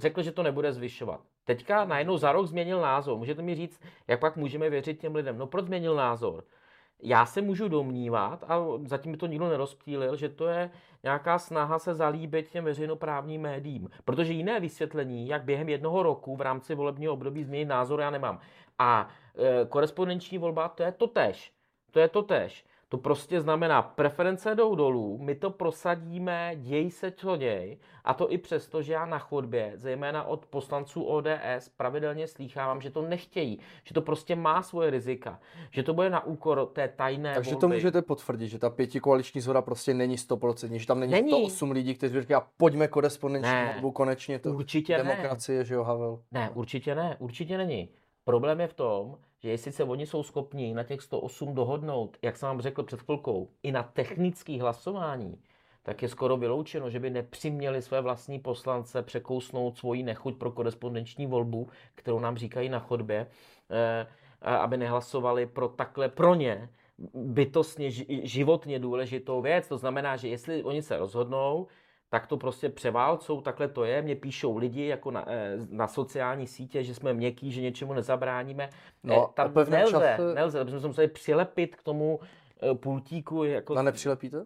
Řekl, 0.01 0.21
že 0.21 0.31
to 0.31 0.43
nebude 0.43 0.73
zvyšovat. 0.73 1.21
Teďka 1.45 1.85
najednou 1.85 2.17
za 2.17 2.31
rok 2.31 2.47
změnil 2.47 2.81
názor. 2.81 3.17
Můžete 3.17 3.41
mi 3.41 3.55
říct, 3.55 3.81
jak 4.07 4.19
pak 4.19 4.35
můžeme 4.35 4.69
věřit 4.69 4.99
těm 4.99 5.15
lidem? 5.15 5.37
No 5.37 5.47
proč 5.47 5.65
změnil 5.65 5.95
názor? 5.95 6.43
Já 7.03 7.25
se 7.25 7.41
můžu 7.41 7.67
domnívat, 7.67 8.43
a 8.47 8.59
zatím 8.85 9.11
mi 9.11 9.17
to 9.17 9.27
nikdo 9.27 9.49
nerozptýlil, 9.49 10.15
že 10.15 10.29
to 10.29 10.47
je 10.47 10.71
nějaká 11.03 11.39
snaha 11.39 11.79
se 11.79 11.93
zalíbit 11.93 12.49
těm 12.49 12.63
veřejnoprávním 12.63 13.41
médiím. 13.41 13.89
Protože 14.05 14.33
jiné 14.33 14.59
vysvětlení, 14.59 15.27
jak 15.27 15.43
během 15.43 15.69
jednoho 15.69 16.03
roku 16.03 16.35
v 16.35 16.41
rámci 16.41 16.75
volebního 16.75 17.13
období 17.13 17.43
změnit 17.43 17.65
názor, 17.65 17.99
já 17.99 18.09
nemám. 18.09 18.39
A 18.79 19.07
e, 19.37 19.65
korespondenční 19.65 20.37
volba, 20.37 20.69
to 20.69 20.83
je 20.83 20.91
to 20.91 21.07
tež. 21.07 21.53
To 21.91 21.99
je 21.99 22.07
to 22.07 22.21
tež. 22.23 22.65
To 22.91 22.97
prostě 22.97 23.41
znamená, 23.41 23.81
preference 23.81 24.55
jdou 24.55 24.75
dolů, 24.75 25.17
my 25.21 25.35
to 25.35 25.49
prosadíme, 25.49 26.51
děj 26.55 26.91
se 26.91 27.11
co 27.11 27.37
děj, 27.37 27.77
a 28.03 28.13
to 28.13 28.31
i 28.31 28.37
přesto, 28.37 28.81
že 28.81 28.93
já 28.93 29.05
na 29.05 29.19
chodbě, 29.19 29.71
zejména 29.75 30.23
od 30.23 30.45
poslanců 30.45 31.03
ODS, 31.03 31.69
pravidelně 31.77 32.27
slýchávám, 32.27 32.81
že 32.81 32.89
to 32.89 33.01
nechtějí, 33.01 33.59
že 33.83 33.93
to 33.93 34.01
prostě 34.01 34.35
má 34.35 34.61
svoje 34.61 34.89
rizika, 34.89 35.39
že 35.69 35.83
to 35.83 35.93
bude 35.93 36.09
na 36.09 36.25
úkor 36.25 36.69
té 36.73 36.87
tajné 36.87 37.33
Takže 37.33 37.51
volby. 37.51 37.61
to 37.61 37.67
můžete 37.67 38.01
potvrdit, 38.01 38.47
že 38.47 38.59
ta 38.59 38.69
pěti 38.69 38.99
koaliční 38.99 39.41
zhoda 39.41 39.61
prostě 39.61 39.93
není 39.93 40.15
100%, 40.15 40.75
že 40.75 40.87
tam 40.87 40.99
není, 40.99 41.11
není. 41.11 41.29
108 41.29 41.71
lidí, 41.71 41.95
kteří 41.95 42.21
říkají, 42.21 42.43
pojďme 42.57 42.87
korespondenční 42.87 43.65
volbu, 43.73 43.91
konečně 43.91 44.39
to 44.39 44.53
určitě 44.53 44.97
demokracie, 44.97 45.57
ne. 45.59 45.65
že 45.65 45.73
jo, 45.73 45.83
Havel? 45.83 46.19
Ne, 46.31 46.49
určitě 46.53 46.95
ne, 46.95 47.15
určitě 47.19 47.57
není. 47.57 47.89
Problém 48.23 48.59
je 48.59 48.67
v 48.67 48.73
tom, 48.73 49.17
že 49.43 49.49
jestli 49.49 49.71
se 49.71 49.83
oni 49.83 50.05
jsou 50.05 50.23
schopni 50.23 50.73
na 50.73 50.83
těch 50.83 51.01
108 51.01 51.55
dohodnout, 51.55 52.17
jak 52.21 52.37
jsem 52.37 52.47
vám 52.47 52.61
řekl 52.61 52.83
před 52.83 53.01
chvilkou, 53.01 53.49
i 53.63 53.71
na 53.71 53.83
technický 53.83 54.59
hlasování, 54.59 55.39
tak 55.83 56.01
je 56.01 56.09
skoro 56.09 56.37
vyloučeno, 56.37 56.89
že 56.89 56.99
by 56.99 57.09
nepřiměli 57.09 57.81
své 57.81 58.01
vlastní 58.01 58.39
poslance 58.39 59.03
překousnout 59.03 59.77
svoji 59.77 60.03
nechuť 60.03 60.37
pro 60.37 60.51
korespondenční 60.51 61.25
volbu, 61.27 61.67
kterou 61.95 62.19
nám 62.19 62.37
říkají 62.37 62.69
na 62.69 62.79
chodbě, 62.79 63.27
eh, 63.69 64.07
aby 64.41 64.77
nehlasovali 64.77 65.45
pro 65.45 65.67
takhle 65.67 66.09
pro 66.09 66.35
ně 66.35 66.69
bytostně 67.13 67.91
životně 68.23 68.79
důležitou 68.79 69.41
věc. 69.41 69.67
To 69.67 69.77
znamená, 69.77 70.15
že 70.15 70.27
jestli 70.27 70.63
oni 70.63 70.81
se 70.81 70.97
rozhodnou, 70.97 71.67
tak 72.11 72.27
to 72.27 72.37
prostě 72.37 72.69
převálcou, 72.69 73.41
takhle 73.41 73.67
to 73.67 73.83
je. 73.83 74.01
Mě 74.01 74.15
píšou 74.15 74.57
lidi 74.57 74.85
jako 74.85 75.11
na, 75.11 75.25
eh, 75.27 75.57
na 75.69 75.87
sociální 75.87 76.47
sítě, 76.47 76.83
že 76.83 76.95
jsme 76.95 77.13
měkký, 77.13 77.51
že 77.51 77.61
něčemu 77.61 77.93
nezabráníme. 77.93 78.69
No, 79.03 79.29
eh, 79.29 79.33
Tam 79.33 79.53
nelze, 79.69 80.15
čas... 80.17 80.35
nelze, 80.35 80.65
protože 80.65 80.79
jsme 80.79 80.87
museli 80.87 81.07
přilepit 81.07 81.75
k 81.75 81.83
tomu 81.83 82.19
eh, 82.61 82.75
pultíku. 82.75 83.43
Jako... 83.43 83.75
A 83.75 83.81
nepřilepíte? 83.81 84.45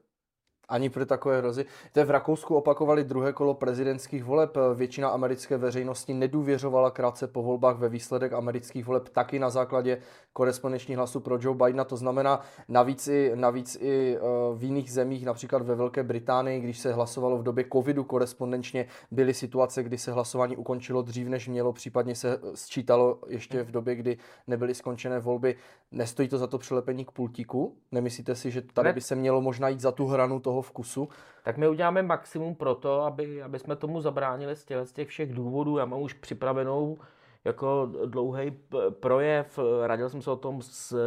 Ani 0.69 0.89
pro 0.89 1.05
takové 1.05 1.37
hrozy. 1.37 1.65
To 1.91 2.05
v 2.05 2.09
Rakousku 2.09 2.55
opakovali 2.55 3.03
druhé 3.03 3.33
kolo 3.33 3.53
prezidentských 3.53 4.23
voleb. 4.23 4.57
Většina 4.75 5.09
americké 5.09 5.57
veřejnosti 5.57 6.13
nedůvěřovala 6.13 6.91
krátce 6.91 7.27
po 7.27 7.43
volbách 7.43 7.77
ve 7.77 7.89
výsledek 7.89 8.33
amerických 8.33 8.85
voleb 8.85 9.09
taky 9.09 9.39
na 9.39 9.49
základě 9.49 9.97
korespondenční 10.33 10.95
hlasu 10.95 11.19
pro 11.19 11.37
Joe 11.41 11.57
Bidena. 11.57 11.83
To 11.83 11.97
znamená 11.97 12.41
navíc 12.67 13.07
i, 13.07 13.31
navíc 13.35 13.77
i 13.81 14.17
eh, 14.17 14.19
v 14.55 14.63
jiných 14.63 14.91
zemích, 14.91 15.25
například 15.25 15.61
ve 15.61 15.75
Velké 15.75 16.03
Británii, 16.03 16.59
když 16.59 16.79
se 16.79 16.93
hlasovalo 16.93 17.37
v 17.37 17.43
době 17.43 17.65
covidu 17.73 18.03
korespondenčně, 18.03 18.85
byly 19.11 19.33
situace, 19.33 19.83
kdy 19.83 19.97
se 19.97 20.11
hlasování 20.11 20.57
ukončilo 20.57 21.01
dřív, 21.01 21.27
než 21.27 21.47
mělo, 21.47 21.73
případně 21.73 22.15
se 22.15 22.39
sčítalo 22.53 23.19
ještě 23.27 23.63
v 23.63 23.71
době, 23.71 23.95
kdy 23.95 24.17
nebyly 24.47 24.75
skončené 24.75 25.19
volby. 25.19 25.55
Nestojí 25.91 26.27
to 26.27 26.37
za 26.37 26.47
to 26.47 26.57
přilepení 26.57 27.05
k 27.05 27.11
pultíku? 27.11 27.77
Nemyslíte 27.91 28.35
si, 28.35 28.51
že 28.51 28.61
tady 28.61 28.93
by 28.93 29.01
se 29.01 29.15
mělo 29.15 29.41
možná 29.41 29.69
jít 29.69 29.79
za 29.79 29.91
tu 29.91 30.07
hranu 30.07 30.39
toho 30.39 30.54
vkusu? 30.61 31.09
Tak 31.43 31.57
my 31.57 31.67
uděláme 31.67 32.01
maximum 32.01 32.55
pro 32.55 32.75
to, 32.75 33.01
aby, 33.01 33.43
aby 33.43 33.59
jsme 33.59 33.75
tomu 33.75 34.01
zabránili 34.01 34.55
z 34.55 34.65
těch, 34.65 34.87
z 34.87 34.91
těch 34.91 35.07
všech 35.07 35.33
důvodů. 35.33 35.77
Já 35.77 35.85
mám 35.85 36.01
už 36.01 36.13
připravenou 36.13 36.97
jako 37.45 37.91
dlouhý 38.05 38.51
projev, 38.89 39.59
radil 39.85 40.09
jsem 40.09 40.21
se 40.21 40.31
o 40.31 40.35
tom 40.35 40.61
s, 40.61 40.97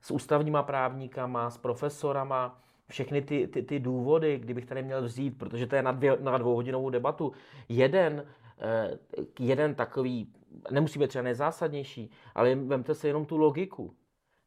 s 0.00 0.10
ústavníma 0.10 0.62
právníkama, 0.62 1.50
s 1.50 1.58
profesorama, 1.58 2.60
všechny 2.88 3.22
ty, 3.22 3.46
ty, 3.46 3.62
ty 3.62 3.80
důvody, 3.80 4.38
kdybych 4.38 4.66
tady 4.66 4.82
měl 4.82 5.02
vzít, 5.02 5.38
protože 5.38 5.66
to 5.66 5.76
je 5.76 5.82
na, 5.82 5.92
dvě, 5.92 6.16
na 6.20 6.38
dvouhodinovou 6.38 6.90
debatu. 6.90 7.32
Jeden, 7.68 8.26
eh, 8.58 8.98
jeden 9.40 9.74
takový, 9.74 10.32
nemusí 10.70 10.98
být 10.98 11.08
třeba 11.08 11.22
nejzásadnější, 11.22 12.10
ale 12.34 12.54
vemte 12.54 12.94
si 12.94 13.06
jenom 13.06 13.26
tu 13.26 13.36
logiku. 13.36 13.94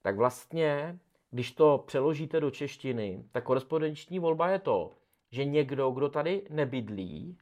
Tak 0.01 0.15
vlastně, 0.15 0.99
když 1.31 1.51
to 1.51 1.83
přeložíte 1.87 2.39
do 2.39 2.51
češtiny, 2.51 3.23
tak 3.31 3.43
korespondenční 3.43 4.19
volba 4.19 4.49
je 4.49 4.59
to, 4.59 4.91
že 5.31 5.45
někdo, 5.45 5.91
kdo 5.91 6.09
tady 6.09 6.41
nebydlí, 6.49 7.37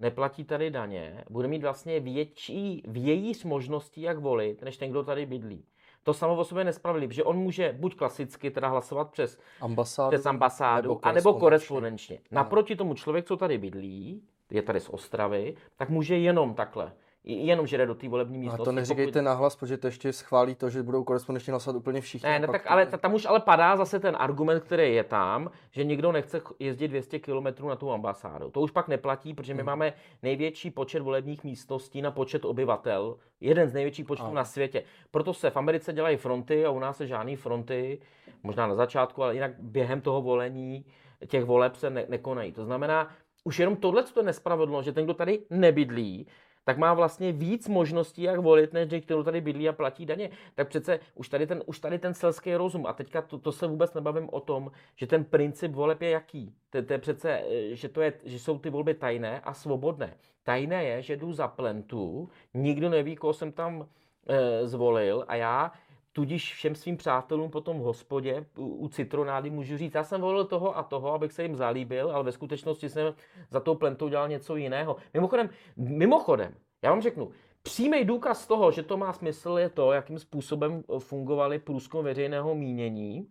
neplatí 0.00 0.44
tady 0.44 0.70
daně, 0.70 1.24
bude 1.30 1.48
mít 1.48 1.62
vlastně 1.62 2.00
větší 2.00 2.82
vějíř 2.86 3.44
možností, 3.44 4.02
jak 4.02 4.18
volit, 4.18 4.62
než 4.62 4.76
ten, 4.76 4.90
kdo 4.90 5.02
tady 5.02 5.26
bydlí. 5.26 5.64
To 6.04 6.14
samo 6.14 6.36
o 6.36 6.44
sobě 6.44 6.60
je 6.60 6.64
nespravedlivé, 6.64 7.14
že 7.14 7.24
on 7.24 7.36
může 7.36 7.72
buď 7.72 7.96
klasicky 7.96 8.50
teda 8.50 8.68
hlasovat 8.68 9.10
přes 9.10 9.38
ambasádu, 9.60 10.10
přes 10.10 10.26
ambasádu 10.26 10.88
nebo 10.88 11.06
anebo 11.06 11.34
korespondenčně. 11.34 12.18
Naproti 12.30 12.76
tomu 12.76 12.94
člověk, 12.94 13.24
co 13.24 13.36
tady 13.36 13.58
bydlí, 13.58 14.22
je 14.50 14.62
tady 14.62 14.80
z 14.80 14.88
Ostravy, 14.88 15.54
tak 15.76 15.90
může 15.90 16.18
jenom 16.18 16.54
takhle 16.54 16.92
jenom, 17.24 17.66
že 17.66 17.78
jde 17.78 17.86
do 17.86 17.94
té 17.94 18.08
volební 18.08 18.38
místnosti. 18.38 18.62
A 18.62 18.64
to 18.64 18.72
neříkejte 18.72 19.12
pokud... 19.12 19.24
nahlas, 19.24 19.56
protože 19.56 19.76
to 19.76 19.86
ještě 19.86 20.12
schválí 20.12 20.54
to, 20.54 20.70
že 20.70 20.82
budou 20.82 21.04
korespondenčně 21.04 21.52
hlasovat 21.52 21.76
úplně 21.76 22.00
všichni. 22.00 22.28
Ne, 22.28 22.38
ne 22.38 22.46
tak 22.46 22.62
ale 22.66 22.86
tam 22.86 23.14
už 23.14 23.26
ale 23.26 23.40
padá 23.40 23.76
zase 23.76 24.00
ten 24.00 24.16
argument, 24.18 24.64
který 24.64 24.94
je 24.94 25.04
tam, 25.04 25.50
že 25.70 25.84
nikdo 25.84 26.12
nechce 26.12 26.40
jezdit 26.58 26.88
200 26.88 27.18
km 27.18 27.66
na 27.68 27.76
tu 27.76 27.92
ambasádu. 27.92 28.50
To 28.50 28.60
už 28.60 28.70
pak 28.70 28.88
neplatí, 28.88 29.34
protože 29.34 29.54
my 29.54 29.60
hmm. 29.60 29.66
máme 29.66 29.92
největší 30.22 30.70
počet 30.70 31.02
volebních 31.02 31.44
místností 31.44 32.02
na 32.02 32.10
počet 32.10 32.44
obyvatel, 32.44 33.16
jeden 33.40 33.68
z 33.68 33.72
největších 33.72 34.06
počtů 34.06 34.26
a. 34.26 34.34
na 34.34 34.44
světě. 34.44 34.82
Proto 35.10 35.34
se 35.34 35.50
v 35.50 35.56
Americe 35.56 35.92
dělají 35.92 36.16
fronty 36.16 36.64
a 36.64 36.70
u 36.70 36.78
nás 36.78 36.96
se 36.96 37.06
žádné 37.06 37.36
fronty, 37.36 37.98
možná 38.42 38.66
na 38.66 38.74
začátku, 38.74 39.22
ale 39.22 39.34
jinak 39.34 39.52
během 39.58 40.00
toho 40.00 40.22
volení 40.22 40.84
těch 41.26 41.44
voleb 41.44 41.76
se 41.76 41.90
ne- 41.90 42.06
nekonají. 42.08 42.52
To 42.52 42.64
znamená, 42.64 43.10
už 43.44 43.58
jenom 43.58 43.76
tohle 43.76 44.04
je 44.16 44.22
nespravedlnost, 44.22 44.84
že 44.84 44.92
ten, 44.92 45.04
kdo 45.04 45.14
tady 45.14 45.40
nebydlí, 45.50 46.26
tak 46.64 46.78
má 46.78 46.94
vlastně 46.94 47.32
víc 47.32 47.68
možností, 47.68 48.22
jak 48.22 48.40
volit, 48.40 48.72
než 48.72 48.88
kdo 48.88 49.24
tady 49.24 49.40
bydlí 49.40 49.68
a 49.68 49.72
platí 49.72 50.06
daně. 50.06 50.30
Tak 50.54 50.68
přece 50.68 51.00
už 51.14 51.28
tady 51.28 51.46
ten, 51.46 51.62
už 51.66 51.78
tady 51.80 51.98
ten 51.98 52.14
selský 52.14 52.54
rozum, 52.54 52.86
a 52.86 52.92
teďka 52.92 53.22
to, 53.22 53.38
to 53.38 53.52
se 53.52 53.66
vůbec 53.66 53.94
nebavím 53.94 54.28
o 54.32 54.40
tom, 54.40 54.70
že 54.96 55.06
ten 55.06 55.24
princip 55.24 55.72
voleb 55.72 56.02
je 56.02 56.10
jaký. 56.10 56.54
To, 56.70 56.82
to 56.82 56.92
je 56.92 56.98
přece, 56.98 57.30
eh, 57.30 57.76
že, 57.76 57.88
to 57.88 58.00
je, 58.00 58.12
že 58.24 58.38
jsou 58.38 58.58
ty 58.58 58.70
volby 58.70 58.94
tajné 58.94 59.40
a 59.40 59.54
svobodné. 59.54 60.14
Tajné 60.42 60.84
je, 60.84 61.02
že 61.02 61.16
jdu 61.16 61.32
za 61.32 61.48
plentu, 61.48 62.28
nikdo 62.54 62.88
neví, 62.88 63.16
koho 63.16 63.32
jsem 63.32 63.52
tam 63.52 63.88
e, 64.26 64.66
zvolil 64.66 65.24
a 65.28 65.34
já 65.34 65.72
Tudíž 66.12 66.54
všem 66.54 66.74
svým 66.74 66.96
přátelům 66.96 67.50
potom 67.50 67.78
v 67.78 67.82
hospodě 67.82 68.46
u, 68.56 68.66
u 68.66 68.88
citronády 68.88 69.50
můžu 69.50 69.76
říct, 69.76 69.94
já 69.94 70.04
jsem 70.04 70.20
volil 70.20 70.44
toho 70.44 70.76
a 70.76 70.82
toho, 70.82 71.12
abych 71.12 71.32
se 71.32 71.42
jim 71.42 71.56
zalíbil, 71.56 72.10
ale 72.10 72.24
ve 72.24 72.32
skutečnosti 72.32 72.88
jsem 72.88 73.14
za 73.50 73.60
tou 73.60 73.74
plentou 73.74 74.08
dělal 74.08 74.28
něco 74.28 74.56
jiného. 74.56 74.96
Mimochodem, 75.14 75.50
mimochodem, 75.76 76.54
já 76.82 76.90
vám 76.90 77.02
řeknu, 77.02 77.30
Přímý 77.62 78.04
důkaz 78.04 78.46
toho, 78.46 78.72
že 78.72 78.82
to 78.82 78.96
má 78.96 79.12
smysl, 79.12 79.58
je 79.58 79.68
to, 79.68 79.92
jakým 79.92 80.18
způsobem 80.18 80.84
fungovaly 80.98 81.58
průzkum 81.58 82.04
veřejného 82.04 82.54
mínění 82.54 83.28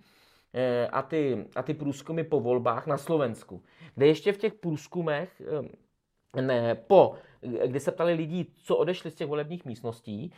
eh, 0.54 0.88
a 0.88 1.02
ty, 1.02 1.46
a 1.56 1.64
ty 1.64 1.74
průzkumy 1.74 2.24
po 2.24 2.40
volbách 2.40 2.88
na 2.88 2.98
Slovensku, 2.98 3.64
kde 3.96 4.08
ještě 4.08 4.34
v 4.34 4.38
těch 4.38 4.54
průzkumech 4.54 5.42
eh, 6.36 6.42
ne, 6.42 6.76
po, 6.76 7.14
kdy 7.66 7.80
se 7.80 7.92
ptali 7.92 8.14
lidí, 8.14 8.54
co 8.58 8.78
odešli 8.78 9.12
z 9.12 9.16
těch 9.16 9.28
volebních 9.28 9.66
místností, 9.66 10.34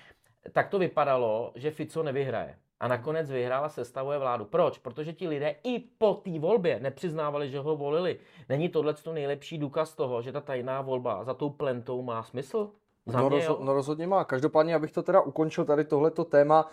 tak 0.51 0.69
to 0.69 0.79
vypadalo, 0.79 1.51
že 1.55 1.71
Fico 1.71 2.03
nevyhraje. 2.03 2.55
A 2.79 2.87
nakonec 2.87 3.31
vyhrála 3.31 3.69
sestavuje 3.69 4.19
vládu. 4.19 4.45
Proč? 4.45 4.77
Protože 4.77 5.13
ti 5.13 5.27
lidé 5.27 5.55
i 5.63 5.79
po 5.79 6.13
té 6.13 6.39
volbě 6.39 6.79
nepřiznávali, 6.79 7.49
že 7.49 7.59
ho 7.59 7.75
volili. 7.75 8.19
Není 8.49 8.69
tohle 8.69 8.93
to 8.93 9.13
nejlepší 9.13 9.57
důkaz 9.57 9.95
toho, 9.95 10.21
že 10.21 10.31
ta 10.31 10.41
tajná 10.41 10.81
volba 10.81 11.23
za 11.23 11.33
tou 11.33 11.49
plentou 11.49 12.01
má 12.01 12.23
smysl? 12.23 12.69
Za 13.05 13.21
no, 13.21 13.29
mě, 13.29 13.47
no 13.59 13.73
rozhodně 13.73 14.07
má. 14.07 14.23
Každopádně, 14.23 14.75
abych 14.75 14.91
to 14.91 15.03
teda 15.03 15.21
ukončil 15.21 15.65
tady 15.65 15.83
tohleto 15.85 16.25
téma, 16.25 16.69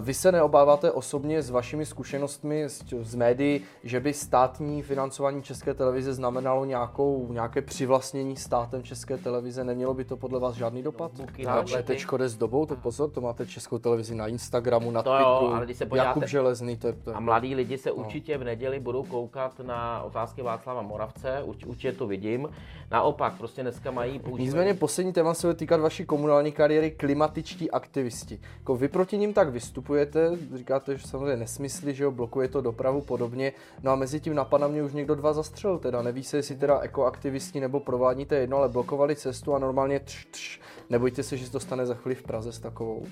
vy 0.00 0.14
se 0.14 0.32
neobáváte 0.32 0.92
osobně 0.92 1.42
s 1.42 1.50
vašimi 1.50 1.86
zkušenostmi 1.86 2.68
z, 2.68 2.84
z 3.00 3.14
médií, 3.14 3.60
že 3.84 4.00
by 4.00 4.12
státní 4.12 4.82
financování 4.82 5.42
České 5.42 5.74
televize 5.74 6.14
znamenalo 6.14 6.64
nějakou, 6.64 7.32
nějaké 7.32 7.62
přivlastnění 7.62 8.36
státem 8.36 8.82
České 8.82 9.16
televize? 9.16 9.64
Nemělo 9.64 9.94
by 9.94 10.04
to 10.04 10.16
podle 10.16 10.40
vás 10.40 10.54
žádný 10.54 10.82
dopad? 10.82 11.12
Takže 11.44 11.82
teď 11.82 12.06
jde 12.16 12.28
s 12.28 12.36
dobou, 12.36 12.66
to 12.66 12.76
pozor, 12.76 13.10
to 13.10 13.20
máte 13.20 13.46
Českou 13.46 13.78
televizi 13.78 14.14
na 14.14 14.26
Instagramu, 14.26 14.90
na 14.90 15.02
Twitteru, 15.02 15.54
ale 15.54 15.64
když 15.64 15.76
se 15.76 15.86
podíváte, 15.86 16.08
Jakub 16.08 16.24
Železný. 16.24 16.76
To 16.76 16.86
je, 16.86 16.92
to 16.92 17.10
je... 17.10 17.16
A 17.16 17.20
mladí 17.20 17.54
lidi 17.54 17.78
se 17.78 17.88
no. 17.88 17.94
určitě 17.94 18.38
v 18.38 18.44
neděli 18.44 18.80
budou 18.80 19.02
koukat 19.02 19.60
na 19.60 20.02
otázky 20.02 20.42
Václava 20.42 20.82
Moravce, 20.82 21.42
urč, 21.44 21.64
určitě 21.64 21.92
to 21.92 22.06
vidím. 22.06 22.48
Naopak, 22.90 23.38
prostě 23.38 23.62
dneska 23.62 23.90
mají 23.90 24.18
používat... 24.18 24.44
Nicméně 24.44 24.74
poslední 24.74 25.12
téma 25.12 25.34
se 25.34 25.46
bude 25.46 25.54
týkat 25.54 25.80
vaší 25.80 26.06
komunální 26.06 26.52
kariéry, 26.52 26.90
klimatičtí 26.90 27.70
aktivisti. 27.70 28.40
Jako 28.58 28.76
vy 28.76 28.88
proti 28.88 29.18
ním 29.18 29.32
tak 29.32 29.48
vystupujete, 29.48 29.77
vystupujete, 29.78 30.30
říkáte, 30.54 30.96
že 30.96 31.06
samozřejmě 31.06 31.36
nesmysly, 31.36 31.94
že 31.94 32.04
jo, 32.04 32.10
blokuje 32.10 32.48
to 32.48 32.60
dopravu 32.60 33.00
podobně, 33.00 33.52
no 33.82 33.90
a 33.90 33.96
mezi 33.96 34.20
tím 34.20 34.34
napadá 34.34 34.68
mě 34.68 34.82
už 34.82 34.92
někdo 34.92 35.14
dva 35.14 35.32
zastřel, 35.32 35.78
teda 35.78 36.02
neví 36.02 36.24
se, 36.24 36.36
jestli 36.36 36.56
teda 36.56 36.80
ekoaktivisti 36.80 37.60
nebo 37.60 37.80
provádní, 37.80 38.26
to 38.26 38.34
je 38.34 38.40
jedno, 38.40 38.56
ale 38.56 38.68
blokovali 38.68 39.16
cestu 39.16 39.54
a 39.54 39.58
normálně 39.58 40.00
tř, 40.00 40.26
tř. 40.30 40.60
nebojte 40.90 41.22
se, 41.22 41.36
že 41.36 41.46
se 41.46 41.52
to 41.52 41.60
stane 41.60 41.86
za 41.86 41.94
chvíli 41.94 42.14
v 42.14 42.22
Praze 42.22 42.52
s 42.52 42.58
takovou. 42.58 43.06